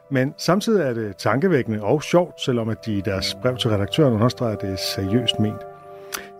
[0.10, 4.14] Men samtidig er det tankevækkende og sjovt, selvom at de i deres brev til redaktøren
[4.14, 5.62] understreger, at det er seriøst ment.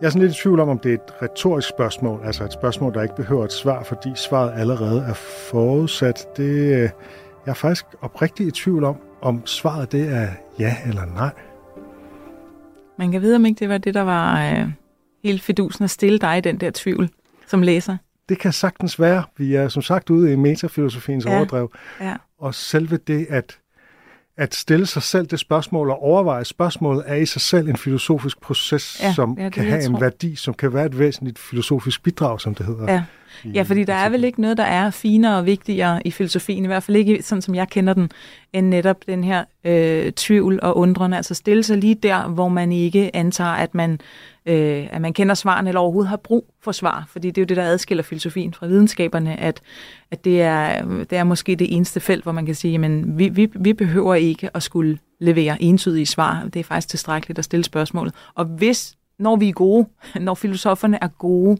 [0.00, 2.52] Jeg er sådan lidt i tvivl om, om det er et retorisk spørgsmål, altså et
[2.52, 5.14] spørgsmål, der ikke behøver et svar, fordi svaret allerede er
[5.50, 6.28] forudsat.
[6.36, 6.90] Det, øh, jeg
[7.46, 10.28] er faktisk oprigtigt i tvivl om, om svaret det er
[10.58, 11.30] ja eller nej.
[13.02, 14.68] Man kan vide, om ikke det var det, der var øh,
[15.24, 17.10] helt fedusen at stille dig i den der tvivl
[17.46, 17.96] som læser.
[18.28, 19.24] Det kan sagtens være.
[19.36, 21.36] Vi er som sagt ude i metafilosofiens ja.
[21.36, 21.72] overdrev.
[22.00, 22.14] Ja.
[22.38, 23.58] Og selve det at,
[24.36, 28.40] at stille sig selv det spørgsmål og overveje spørgsmålet er i sig selv en filosofisk
[28.40, 32.02] proces, ja, som ja, det kan have en værdi, som kan være et væsentligt filosofisk
[32.02, 32.92] bidrag, som det hedder.
[32.92, 33.02] Ja.
[33.54, 36.66] Ja, fordi der er vel ikke noget, der er finere og vigtigere i filosofien, i
[36.66, 38.10] hvert fald ikke sådan, som jeg kender den,
[38.52, 41.16] end netop den her øh, tvivl og undrende.
[41.16, 44.00] Altså stille sig lige der, hvor man ikke antager, at man,
[44.46, 47.04] øh, at man kender svaren eller overhovedet har brug for svar.
[47.08, 49.60] Fordi det er jo det, der adskiller filosofien fra videnskaberne, at,
[50.10, 53.28] at det, er, det er måske det eneste felt, hvor man kan sige, at vi,
[53.28, 56.48] vi, vi behøver ikke at skulle levere entydige svar.
[56.54, 58.14] Det er faktisk tilstrækkeligt at stille spørgsmålet.
[58.34, 59.86] Og hvis, når vi er gode,
[60.20, 61.58] når filosoferne er gode,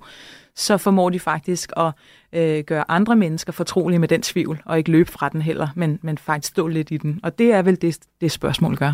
[0.57, 1.92] så formår de faktisk at
[2.32, 5.98] øh, gøre andre mennesker fortrolige med den tvivl, og ikke løbe fra den heller, men,
[6.03, 7.20] men faktisk stå lidt i den.
[7.22, 8.92] Og det er vel det, det spørgsmål gør.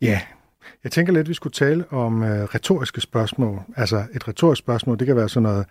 [0.00, 0.20] Ja,
[0.84, 3.60] jeg tænker lidt, at vi skulle tale om øh, retoriske spørgsmål.
[3.76, 5.66] Altså et retorisk spørgsmål, det kan være sådan noget,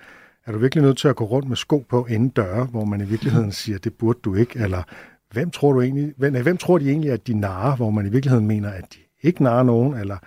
[0.46, 3.02] er du virkelig nødt til at gå rundt med sko på inden døre, hvor man
[3.02, 4.84] i virkeligheden siger, det burde du ikke, eller
[5.32, 8.10] hvem tror, du egentlig, hvem, hvem tror de egentlig, at de narer, hvor man i
[8.10, 10.18] virkeligheden mener, at de ikke narer nogen, eller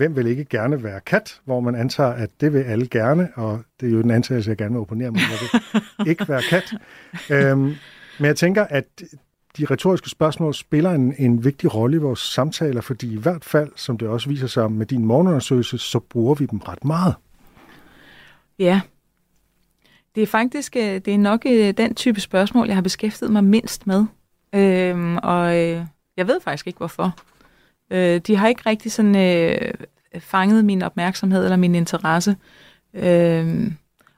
[0.00, 3.60] hvem vil ikke gerne være kat, hvor man antager, at det vil alle gerne, og
[3.80, 5.50] det er jo den antagelse, jeg gerne vil opponere jeg
[5.98, 6.74] vil ikke være kat.
[7.30, 7.74] Øhm,
[8.18, 8.84] men jeg tænker, at
[9.58, 13.72] de retoriske spørgsmål spiller en, en vigtig rolle i vores samtaler, fordi i hvert fald,
[13.76, 17.14] som det også viser sig med din morgenundersøgelse, så bruger vi dem ret meget.
[18.58, 18.80] Ja.
[20.14, 23.44] Det er faktisk øh, det er nok øh, den type spørgsmål, jeg har beskæftiget mig
[23.44, 24.04] mindst med.
[24.54, 25.84] Øhm, og øh,
[26.16, 27.16] jeg ved faktisk ikke, hvorfor.
[27.90, 29.74] Øh, de har ikke rigtig sådan øh,
[30.18, 32.36] fanget min opmærksomhed eller min interesse.
[32.94, 33.70] Øh,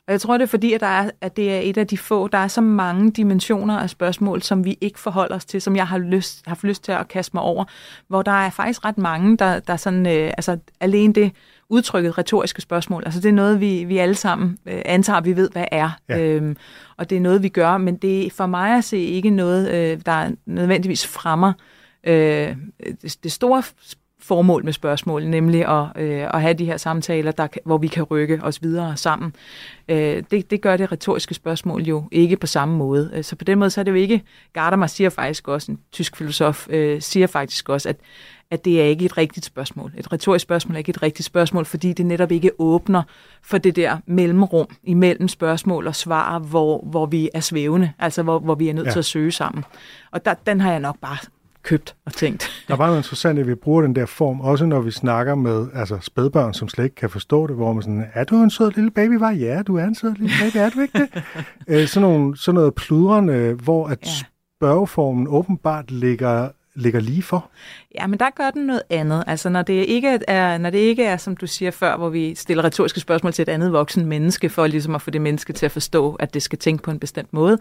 [0.06, 1.98] og jeg tror, det er fordi, at, der er, at det er et af de
[1.98, 5.76] få, der er så mange dimensioner af spørgsmål, som vi ikke forholder os til, som
[5.76, 7.64] jeg har lyst, har lyst til at kaste mig over,
[8.08, 11.32] hvor der er faktisk ret mange, der, der sådan, øh, altså alene det
[11.68, 13.02] udtrykket retoriske spørgsmål.
[13.04, 15.90] Altså det er noget, vi, vi alle sammen øh, antager, vi ved, hvad er.
[16.08, 16.18] Ja.
[16.18, 16.56] Øhm,
[16.96, 19.70] og det er noget, vi gør, men det er for mig at se ikke noget,
[19.70, 23.62] øh, der nødvendigvis fremmer øh, det, det store
[24.22, 28.02] formål med spørgsmål, nemlig at, øh, at have de her samtaler, der, hvor vi kan
[28.02, 29.34] rykke os videre sammen.
[29.88, 33.10] Øh, det, det gør det retoriske spørgsmål jo ikke på samme måde.
[33.14, 34.22] Øh, så på den måde så er det jo ikke,
[34.52, 37.96] Gadamer siger faktisk også, en tysk filosof øh, siger faktisk også, at,
[38.50, 39.92] at det er ikke et rigtigt spørgsmål.
[39.98, 43.02] Et retorisk spørgsmål er ikke et rigtigt spørgsmål, fordi det netop ikke åbner
[43.42, 48.38] for det der mellemrum imellem spørgsmål og svar, hvor, hvor vi er svævende, altså hvor,
[48.38, 48.92] hvor vi er nødt ja.
[48.92, 49.64] til at søge sammen.
[50.10, 51.16] Og der, den har jeg nok bare
[51.62, 52.64] købt og tænkt.
[52.68, 55.66] Der var noget interessant, at vi bruger den der form, også når vi snakker med
[55.74, 58.70] altså spædbørn, som slet ikke kan forstå det, hvor man sådan, er du en sød
[58.70, 59.18] lille baby?
[59.18, 61.22] Var ja, du er en sød lille baby, er du ikke det?
[61.68, 64.10] øh, sådan, nogle, sådan noget pludrende, hvor at ja.
[64.58, 67.50] spørgeformen åbenbart ligger ligger lige for?
[67.94, 69.24] Ja, men der gør den noget andet.
[69.26, 72.34] Altså, når det, ikke er, når det ikke er, som du siger før, hvor vi
[72.34, 75.66] stiller retoriske spørgsmål til et andet voksen menneske, for ligesom at få det menneske til
[75.66, 77.58] at forstå, at det skal tænke på en bestemt måde,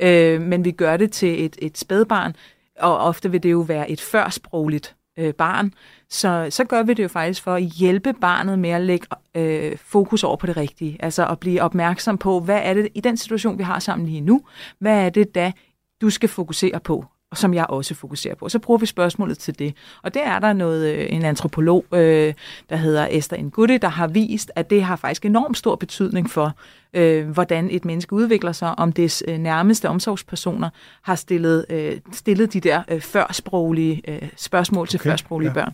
[0.00, 2.36] øh, men vi gør det til et, et spædbarn,
[2.78, 5.74] og ofte vil det jo være et førsprogligt øh, barn,
[6.08, 9.78] så, så gør vi det jo faktisk for at hjælpe barnet med at lægge øh,
[9.78, 10.96] fokus over på det rigtige.
[11.00, 14.20] Altså at blive opmærksom på, hvad er det i den situation, vi har sammen lige
[14.20, 14.42] nu,
[14.78, 15.52] hvad er det da,
[16.00, 17.04] du skal fokusere på?
[17.34, 18.48] Og som jeg også fokuserer på.
[18.48, 19.74] Så bruger vi spørgsmålet til det.
[20.02, 22.34] Og det er der noget, øh, en antropolog, øh,
[22.70, 26.56] der hedder Esther Ngudi, der har vist, at det har faktisk enormt stor betydning for,
[26.94, 30.70] øh, hvordan et menneske udvikler sig, om dets øh, nærmeste omsorgspersoner
[31.02, 35.54] har stillet, øh, stillet de der øh, førsproglige øh, spørgsmål til okay, førsproglige ja.
[35.54, 35.72] børn.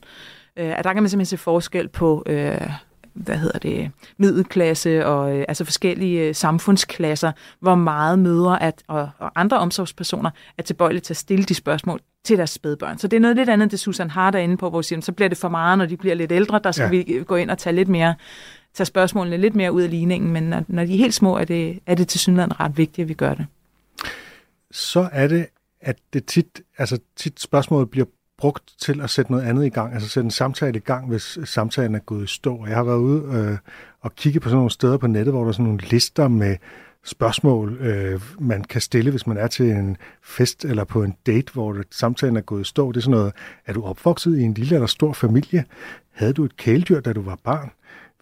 [0.57, 2.23] Øh, at der kan man simpelthen se forskel på...
[2.27, 2.71] Øh,
[3.21, 9.11] hvad hedder det, middelklasse og øh, altså forskellige øh, samfundsklasser, hvor meget mødre at, og,
[9.19, 12.99] og andre omsorgspersoner er tilbøjelige til at stille de spørgsmål til deres spædbørn.
[12.99, 15.01] Så det er noget lidt andet, det Susan Hart er inde på, hvor vi siger,
[15.01, 17.03] så bliver det for meget, når de bliver lidt ældre, der skal ja.
[17.17, 18.15] vi gå ind og tage lidt mere
[18.75, 21.45] tage spørgsmålene lidt mere ud af ligningen, men når, når de er helt små, er
[21.45, 23.47] det, er det til synligheden ret vigtigt, at vi gør det.
[24.71, 25.47] Så er det,
[25.81, 28.07] at det tit, altså tit spørgsmålet bliver
[28.41, 31.39] brugt til at sætte noget andet i gang, altså sætte en samtale i gang, hvis
[31.45, 32.67] samtalen er gået i stå.
[32.67, 33.59] Jeg har været ude øh,
[34.01, 36.57] og kigge på sådan nogle steder på nettet, hvor der er sådan nogle lister med
[37.05, 41.53] spørgsmål, øh, man kan stille, hvis man er til en fest eller på en date,
[41.53, 42.93] hvor samtalen er gået i stå.
[42.93, 43.33] Det er sådan noget,
[43.67, 45.65] er du opvokset i en lille eller stor familie?
[46.13, 47.71] Havde du et kæledyr, da du var barn?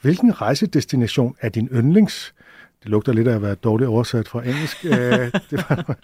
[0.02, 2.34] Hvilken rejsedestination er din yndlings?
[2.82, 4.84] Det lugter lidt af at være dårligt oversat fra engelsk.
[4.84, 4.92] Øh,
[5.50, 5.96] det var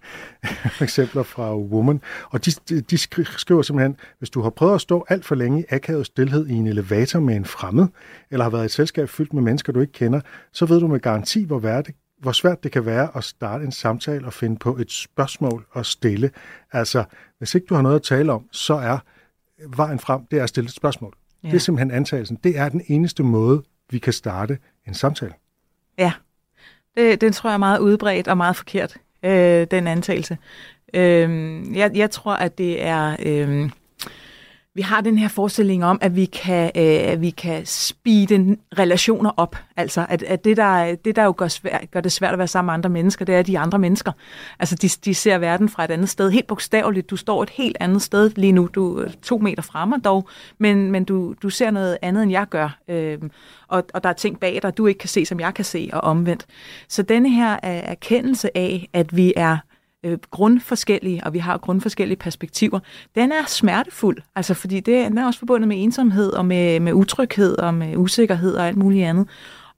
[0.83, 2.01] eksempler fra Woman.
[2.31, 2.51] Og de,
[2.81, 6.47] de skriver simpelthen, hvis du har prøvet at stå alt for længe i akavet stillhed
[6.47, 7.87] i en elevator med en fremmed,
[8.31, 10.21] eller har været i et selskab fyldt med mennesker, du ikke kender,
[10.53, 13.65] så ved du med garanti, hvor, værd det, hvor svært det kan være at starte
[13.65, 16.31] en samtale og finde på et spørgsmål og stille.
[16.73, 17.05] Altså,
[17.39, 18.99] hvis ikke du har noget at tale om, så er
[19.77, 21.15] vejen frem, det er at stille et spørgsmål.
[21.43, 21.49] Ja.
[21.49, 22.39] Det er simpelthen antagelsen.
[22.45, 25.33] Det er den eneste måde, vi kan starte en samtale.
[25.99, 26.13] Ja,
[26.97, 30.39] det, den tror jeg er meget udbredt og meget forkert, øh, den antagelse.
[30.95, 31.31] Øh,
[31.77, 33.17] jeg, jeg tror, at det er...
[33.23, 33.71] Øh,
[34.77, 39.31] vi har den her forestilling om, at vi kan, øh, at vi kan speede relationer
[39.37, 39.57] op.
[39.77, 42.49] Altså, at, at det, der, det, der jo gør, svær, gør det svært at være
[42.49, 44.13] sammen med andre mennesker, det er de andre mennesker.
[44.59, 46.31] Altså, de, de ser verden fra et andet sted.
[46.31, 47.11] Helt bogstaveligt.
[47.11, 48.69] Du står et helt andet sted lige nu.
[48.75, 52.47] Du er to meter fremme dog, men, men du, du ser noget andet, end jeg
[52.51, 52.79] gør.
[52.89, 53.19] Øh,
[53.69, 55.91] og, og der er ting bag dig, du ikke kan se, som jeg kan se,
[55.93, 56.47] og omvendt.
[56.89, 59.57] Så denne her øh, erkendelse af, at vi er
[60.05, 62.81] øh, grundforskellige, og vi har grundforskellige perspektiver,
[63.15, 66.93] den er smertefuld, altså fordi det, den er også forbundet med ensomhed og med, med
[66.93, 69.29] utryghed og med usikkerhed og alt muligt andet.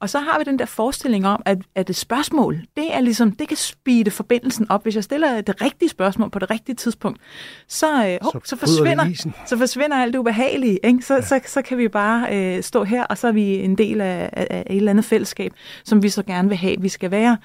[0.01, 3.33] Og så har vi den der forestilling om, at, at et spørgsmål, det er ligesom,
[3.33, 4.83] det kan speede forbindelsen op.
[4.83, 7.21] Hvis jeg stiller det rigtige spørgsmål på det rigtige tidspunkt,
[7.69, 10.79] så, øh, så, så, forsvinder, så forsvinder alt det ubehagelige.
[10.85, 11.03] Ikke?
[11.03, 11.21] Så, ja.
[11.21, 14.31] så, så kan vi bare øh, stå her, og så er vi en del af,
[14.33, 15.53] af, af et eller andet fællesskab,
[15.85, 17.37] som vi så gerne vil have, vi skal være.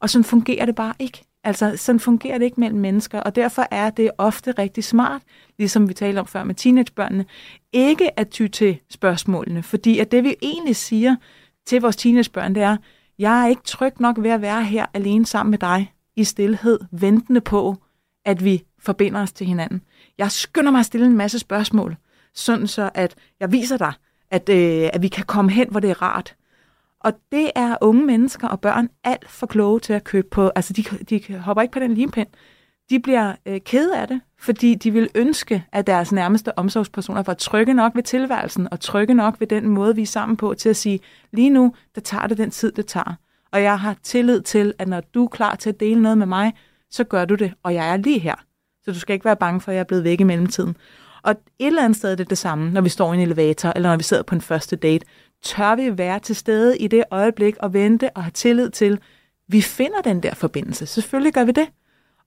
[0.00, 1.22] Og sådan fungerer det bare ikke.
[1.44, 5.22] Altså, sådan fungerer det ikke mellem mennesker, og derfor er det ofte rigtig smart,
[5.58, 7.24] ligesom vi talte om før med teenagebørnene,
[7.72, 11.16] ikke at ty til spørgsmålene, fordi at det vi egentlig siger
[11.66, 12.76] til vores teenagebørn, det er,
[13.18, 16.80] jeg er ikke tryg nok ved at være her alene sammen med dig i stillhed,
[16.90, 17.76] ventende på,
[18.24, 19.82] at vi forbinder os til hinanden.
[20.18, 21.96] Jeg skynder mig at stille en masse spørgsmål,
[22.34, 23.92] sådan så at jeg viser dig,
[24.30, 26.36] at, øh, at vi kan komme hen, hvor det er rart.
[27.04, 30.50] Og det er unge mennesker og børn alt for kloge til at købe på.
[30.54, 32.28] Altså, de, de hopper ikke på den limpind.
[32.90, 37.34] De bliver øh, kede af det, fordi de vil ønske, at deres nærmeste omsorgspersoner var
[37.34, 40.68] trygge nok ved tilværelsen, og trygge nok ved den måde, vi er sammen på, til
[40.68, 41.00] at sige,
[41.32, 43.14] lige nu, der tager det den tid, det tager.
[43.52, 46.26] Og jeg har tillid til, at når du er klar til at dele noget med
[46.26, 46.52] mig,
[46.90, 48.34] så gør du det, og jeg er lige her.
[48.84, 50.76] Så du skal ikke være bange for, at jeg er blevet væk i mellemtiden.
[51.22, 53.72] Og et eller andet sted er det det samme, når vi står i en elevator,
[53.76, 55.06] eller når vi sidder på en første date
[55.42, 58.98] tør vi være til stede i det øjeblik og vente og have tillid til,
[59.48, 60.86] vi finder den der forbindelse.
[60.86, 61.68] Selvfølgelig gør vi det.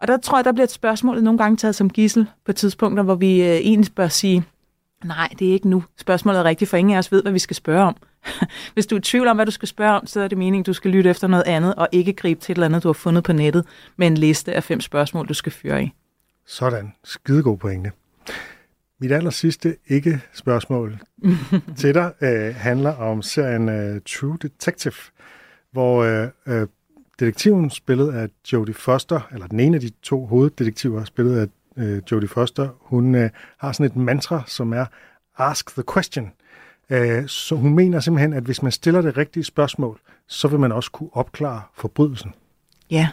[0.01, 3.03] Og der tror jeg, der bliver et spørgsmål nogle gange taget som gissel på tidspunkter,
[3.03, 4.43] hvor vi øh, egentlig bør sige,
[5.03, 5.83] nej, det er ikke nu.
[5.97, 7.95] Spørgsmålet er rigtigt, for ingen af os ved, hvad vi skal spørge om.
[8.73, 10.63] Hvis du er i tvivl om, hvad du skal spørge om, så er det meningen,
[10.63, 12.93] du skal lytte efter noget andet, og ikke gribe til et eller andet, du har
[12.93, 13.65] fundet på nettet,
[13.97, 15.91] med en liste af fem spørgsmål, du skal fyre i.
[16.47, 16.93] Sådan.
[17.03, 17.91] Skidegod pointe.
[19.05, 20.99] Mit aller sidste ikke-spørgsmål
[21.77, 24.93] til dig øh, handler om serien øh, True Detective,
[25.71, 26.67] hvor øh, øh,
[27.19, 31.47] detektiven spillet af Jodie Foster, eller den ene af de to hoveddetektiver spillet af
[31.77, 34.85] øh, Jodie Foster, hun øh, har sådan et mantra, som er
[35.37, 36.31] Ask the question.
[36.89, 40.71] Øh, så hun mener simpelthen, at hvis man stiller det rigtige spørgsmål, så vil man
[40.71, 42.33] også kunne opklare forbrydelsen.
[42.91, 43.09] Ja,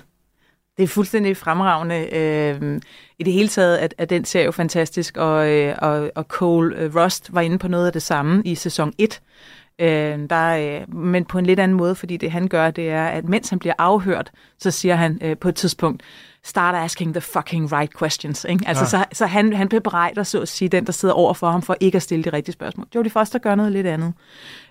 [0.76, 2.08] det er fuldstændig fremragende.
[2.12, 2.80] Øh,
[3.18, 6.76] I det hele taget at, at den serie jo fantastisk, og, øh, og, og Cole
[6.76, 9.20] øh, Rust var inde på noget af det samme i sæson 1.
[9.78, 13.06] Øh, der, øh, men på en lidt anden måde, fordi det han gør, det er,
[13.06, 16.02] at mens han bliver afhørt, så siger han øh, på et tidspunkt,
[16.44, 18.46] start asking the fucking right questions.
[18.48, 18.64] Ikke?
[18.66, 18.88] Altså, ja.
[18.88, 21.76] så, så han, han bebrejder, så at sige, den, der sidder over for ham, for
[21.80, 22.86] ikke at stille de rigtige spørgsmål.
[22.94, 24.12] Jodie Foster gør noget lidt andet.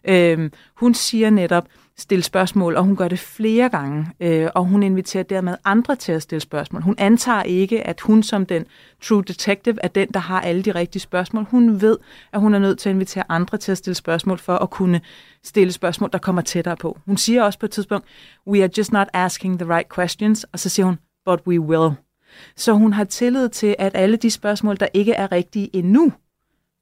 [0.06, 1.64] Øh, hun siger netop,
[2.02, 6.12] stille spørgsmål, og hun gør det flere gange, øh, og hun inviterer dermed andre til
[6.12, 6.82] at stille spørgsmål.
[6.82, 8.66] Hun antager ikke, at hun som den
[9.02, 11.44] true detective er den, der har alle de rigtige spørgsmål.
[11.44, 11.98] Hun ved,
[12.34, 15.02] at hun er nødt til at invitere andre til at stille spørgsmål for at kunne
[15.44, 16.98] stille spørgsmål, der kommer tættere på.
[17.06, 18.06] Hun siger også på et tidspunkt,
[18.48, 21.92] we are just not asking the right questions, og så siger hun, but we will.
[22.56, 26.14] Så hun har tillid til, at alle de spørgsmål, der ikke er rigtige endnu,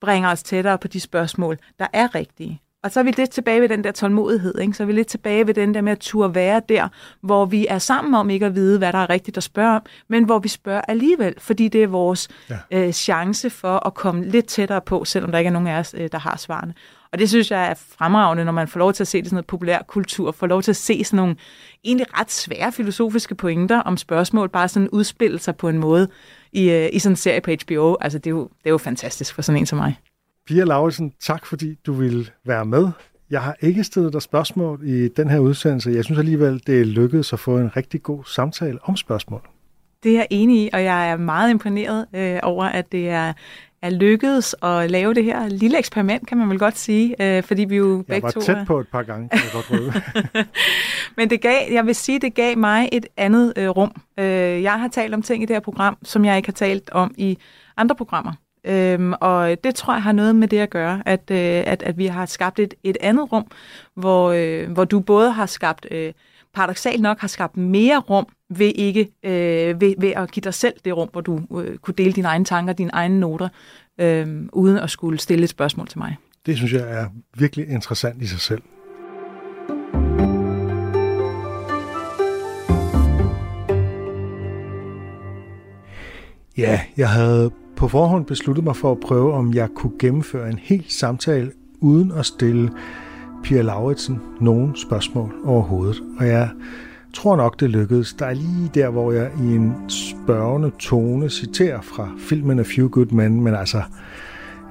[0.02, 2.62] bringer os tættere på de spørgsmål, der er rigtige.
[2.84, 4.74] Og så er vi lidt tilbage ved den der tålmodighed, ikke?
[4.74, 6.88] så er vi lidt tilbage ved den der med at turde være der,
[7.22, 9.82] hvor vi er sammen om ikke at vide, hvad der er rigtigt at spørge om,
[10.08, 12.58] men hvor vi spørger alligevel, fordi det er vores ja.
[12.72, 15.96] øh, chance for at komme lidt tættere på, selvom der ikke er nogen af os,
[15.98, 16.74] øh, der har svarene.
[17.12, 19.36] Og det synes jeg er fremragende, når man får lov til at se det sådan
[19.36, 21.36] noget populær kultur, får lov til at se sådan nogle
[21.84, 26.08] egentlig ret svære filosofiske pointer om spørgsmål, bare sådan udspille sig på en måde
[26.52, 27.96] i, øh, i sådan en serie på HBO.
[28.02, 29.96] Altså det er, jo, det er jo fantastisk for sådan en som mig.
[30.50, 32.88] Pia Lauritsen, tak fordi du ville være med.
[33.30, 35.92] Jeg har ikke stillet dig spørgsmål i den her udsendelse.
[35.92, 39.42] Jeg synes alligevel, det er lykkedes at få en rigtig god samtale om spørgsmål.
[40.04, 43.34] Det er jeg enig i, og jeg er meget imponeret øh, over, at det er,
[43.82, 47.66] er lykkedes at lave det her lille eksperiment, kan man vel godt sige, øh, fordi
[47.66, 48.40] vi jo jeg begge to...
[48.40, 49.94] Var tæt på et par gange, kan jeg godt røde.
[51.18, 54.02] Men det gav, jeg vil sige, det gav mig et andet øh, rum.
[54.20, 54.26] Øh,
[54.64, 57.14] jeg har talt om ting i det her program, som jeg ikke har talt om
[57.18, 57.38] i
[57.78, 58.34] andre programmer.
[58.64, 61.98] Øhm, og det tror jeg har noget med det at gøre, at, øh, at, at
[61.98, 63.46] vi har skabt et, et andet rum,
[63.96, 66.14] hvor, øh, hvor du både har skabt, øh,
[66.54, 70.74] paradoxalt nok har skabt mere rum ved ikke øh, ved, ved at give dig selv
[70.86, 73.50] det rum, hvor du øh, kunne dele dine egne tanker, dine egne noter,
[74.00, 76.18] øh, uden at skulle stille et spørgsmål til mig.
[76.46, 77.06] Det synes jeg er
[77.38, 78.62] virkelig interessant i sig selv.
[86.58, 90.58] Ja, jeg havde på forhånd besluttet mig for at prøve, om jeg kunne gennemføre en
[90.58, 92.72] hel samtale uden at stille
[93.44, 96.04] Pia Lauritsen nogen spørgsmål overhovedet.
[96.20, 96.50] Og jeg
[97.14, 98.14] tror nok, det lykkedes.
[98.14, 102.88] Der er lige der, hvor jeg i en spørgende tone citerer fra filmen A Few
[102.88, 103.82] Good Men, men altså,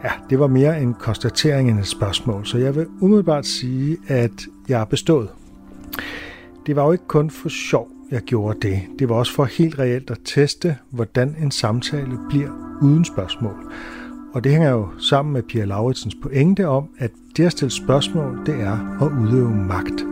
[0.04, 2.46] ja, det var mere en konstatering end et spørgsmål.
[2.46, 5.28] Så jeg vil umiddelbart sige, at jeg er bestået.
[6.66, 8.80] Det var jo ikke kun for sjov, jeg gjorde det.
[8.98, 12.50] Det var også for helt reelt at teste, hvordan en samtale bliver
[12.82, 13.72] uden spørgsmål.
[14.34, 18.38] Og det hænger jo sammen med Pia Lauritsens pointe om, at det at stille spørgsmål,
[18.46, 20.04] det er at udøve magt.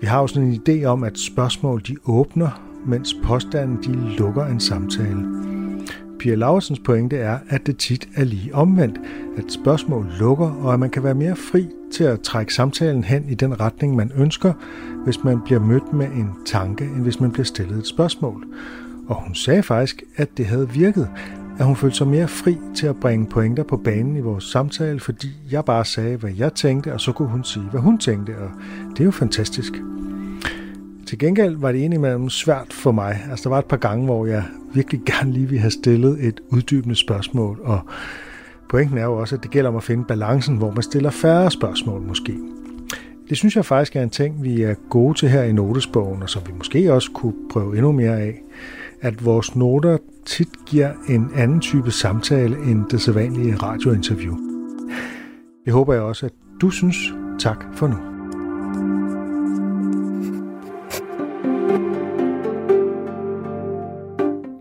[0.00, 4.46] Vi har jo sådan en idé om, at spørgsmål de åbner, mens påstanden de lukker
[4.46, 5.26] en samtale.
[6.18, 8.98] Pia Lauritsens pointe er, at det tit er lige omvendt,
[9.36, 13.28] at spørgsmål lukker, og at man kan være mere fri til at trække samtalen hen
[13.28, 14.52] i den retning, man ønsker,
[15.04, 18.44] hvis man bliver mødt med en tanke, end hvis man bliver stillet et spørgsmål.
[19.06, 21.08] Og hun sagde faktisk, at det havde virket,
[21.58, 25.00] at hun følte sig mere fri til at bringe pointer på banen i vores samtale,
[25.00, 28.30] fordi jeg bare sagde, hvad jeg tænkte, og så kunne hun sige, hvad hun tænkte,
[28.38, 28.50] og
[28.90, 29.72] det er jo fantastisk.
[31.06, 33.20] Til gengæld var det indimellem svært for mig.
[33.30, 36.40] Altså, der var et par gange, hvor jeg virkelig gerne lige ville have stillet et
[36.48, 37.80] uddybende spørgsmål, og
[38.68, 41.50] pointen er jo også, at det gælder om at finde balancen, hvor man stiller færre
[41.50, 42.38] spørgsmål måske.
[43.28, 46.30] Det synes jeg faktisk er en ting, vi er gode til her i notesbogen, og
[46.30, 48.42] som vi måske også kunne prøve endnu mere af.
[49.00, 54.36] At vores noter tit giver en anden type samtale end det sædvanlige radiointerview.
[55.64, 56.96] Det håber jeg også, at du synes.
[57.38, 57.96] Tak for nu.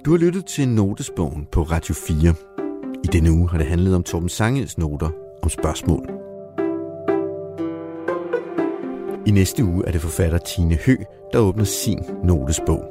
[0.06, 2.53] Du har lyttet til Notesbogen på Radio 4.
[3.04, 5.10] I denne uge har det handlet om Torben Sangels noter
[5.42, 6.06] om spørgsmål.
[9.26, 10.96] I næste uge er det forfatter Tine Hø,
[11.34, 12.84] der åbner sin notesbog.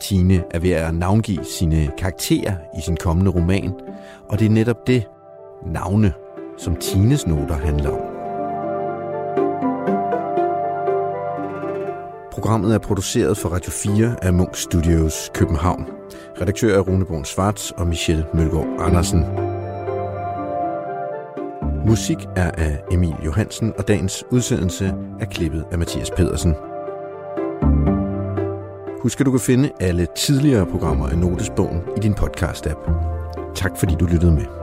[0.00, 3.72] Tine er ved at navngive sine karakterer i sin kommende roman,
[4.28, 5.04] og det er netop det,
[5.66, 6.12] navne,
[6.58, 8.11] som Tines noter handler om.
[12.42, 15.86] Programmet er produceret for Radio 4 af Munk Studios København.
[16.40, 19.24] Redaktør er Rune Born Svarts og Michelle Mølgaard Andersen.
[21.86, 26.54] Musik er af Emil Johansen, og dagens udsendelse er klippet af Mathias Pedersen.
[29.02, 32.90] Husk, at du kan finde alle tidligere programmer af Notesbogen i din podcast-app.
[33.54, 34.61] Tak fordi du lyttede med.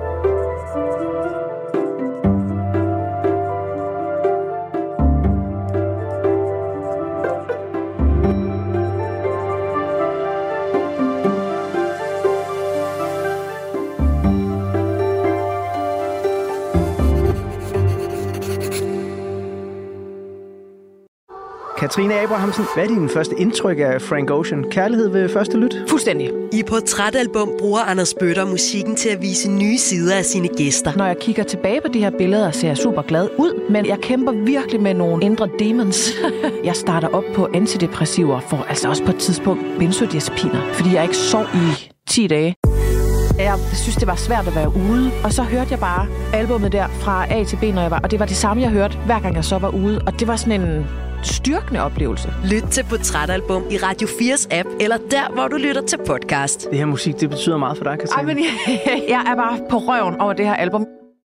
[21.90, 24.64] Katrine Abrahamsen, hvad er din første indtryk af Frank Ocean?
[24.72, 25.76] Kærlighed ved første lyt?
[25.88, 26.32] Fuldstændig.
[26.54, 30.92] I portrætalbum bruger Anders Bøtter musikken til at vise nye sider af sine gæster.
[30.98, 33.98] Når jeg kigger tilbage på de her billeder, ser jeg super glad ud, men jeg
[34.02, 36.12] kæmper virkelig med nogle indre demons.
[36.64, 41.18] jeg starter op på antidepressiver, for altså også på et tidspunkt benzodiazepiner, fordi jeg ikke
[41.18, 42.56] sov i 10 dage.
[43.40, 46.88] Jeg synes, det var svært at være ude, og så hørte jeg bare albummet der
[46.88, 49.20] fra A til B, når jeg var, og det var det samme, jeg hørte, hver
[49.20, 50.86] gang jeg så var ude, og det var sådan en
[51.24, 52.34] styrkende oplevelse.
[52.46, 56.68] Lyt til Portrætalbum i Radio 4's app, eller der, hvor du lytter til podcast.
[56.70, 58.30] Det her musik, det betyder meget for dig, Katrine.
[58.30, 60.86] Ej, men jeg, jeg er bare på røven over det her album.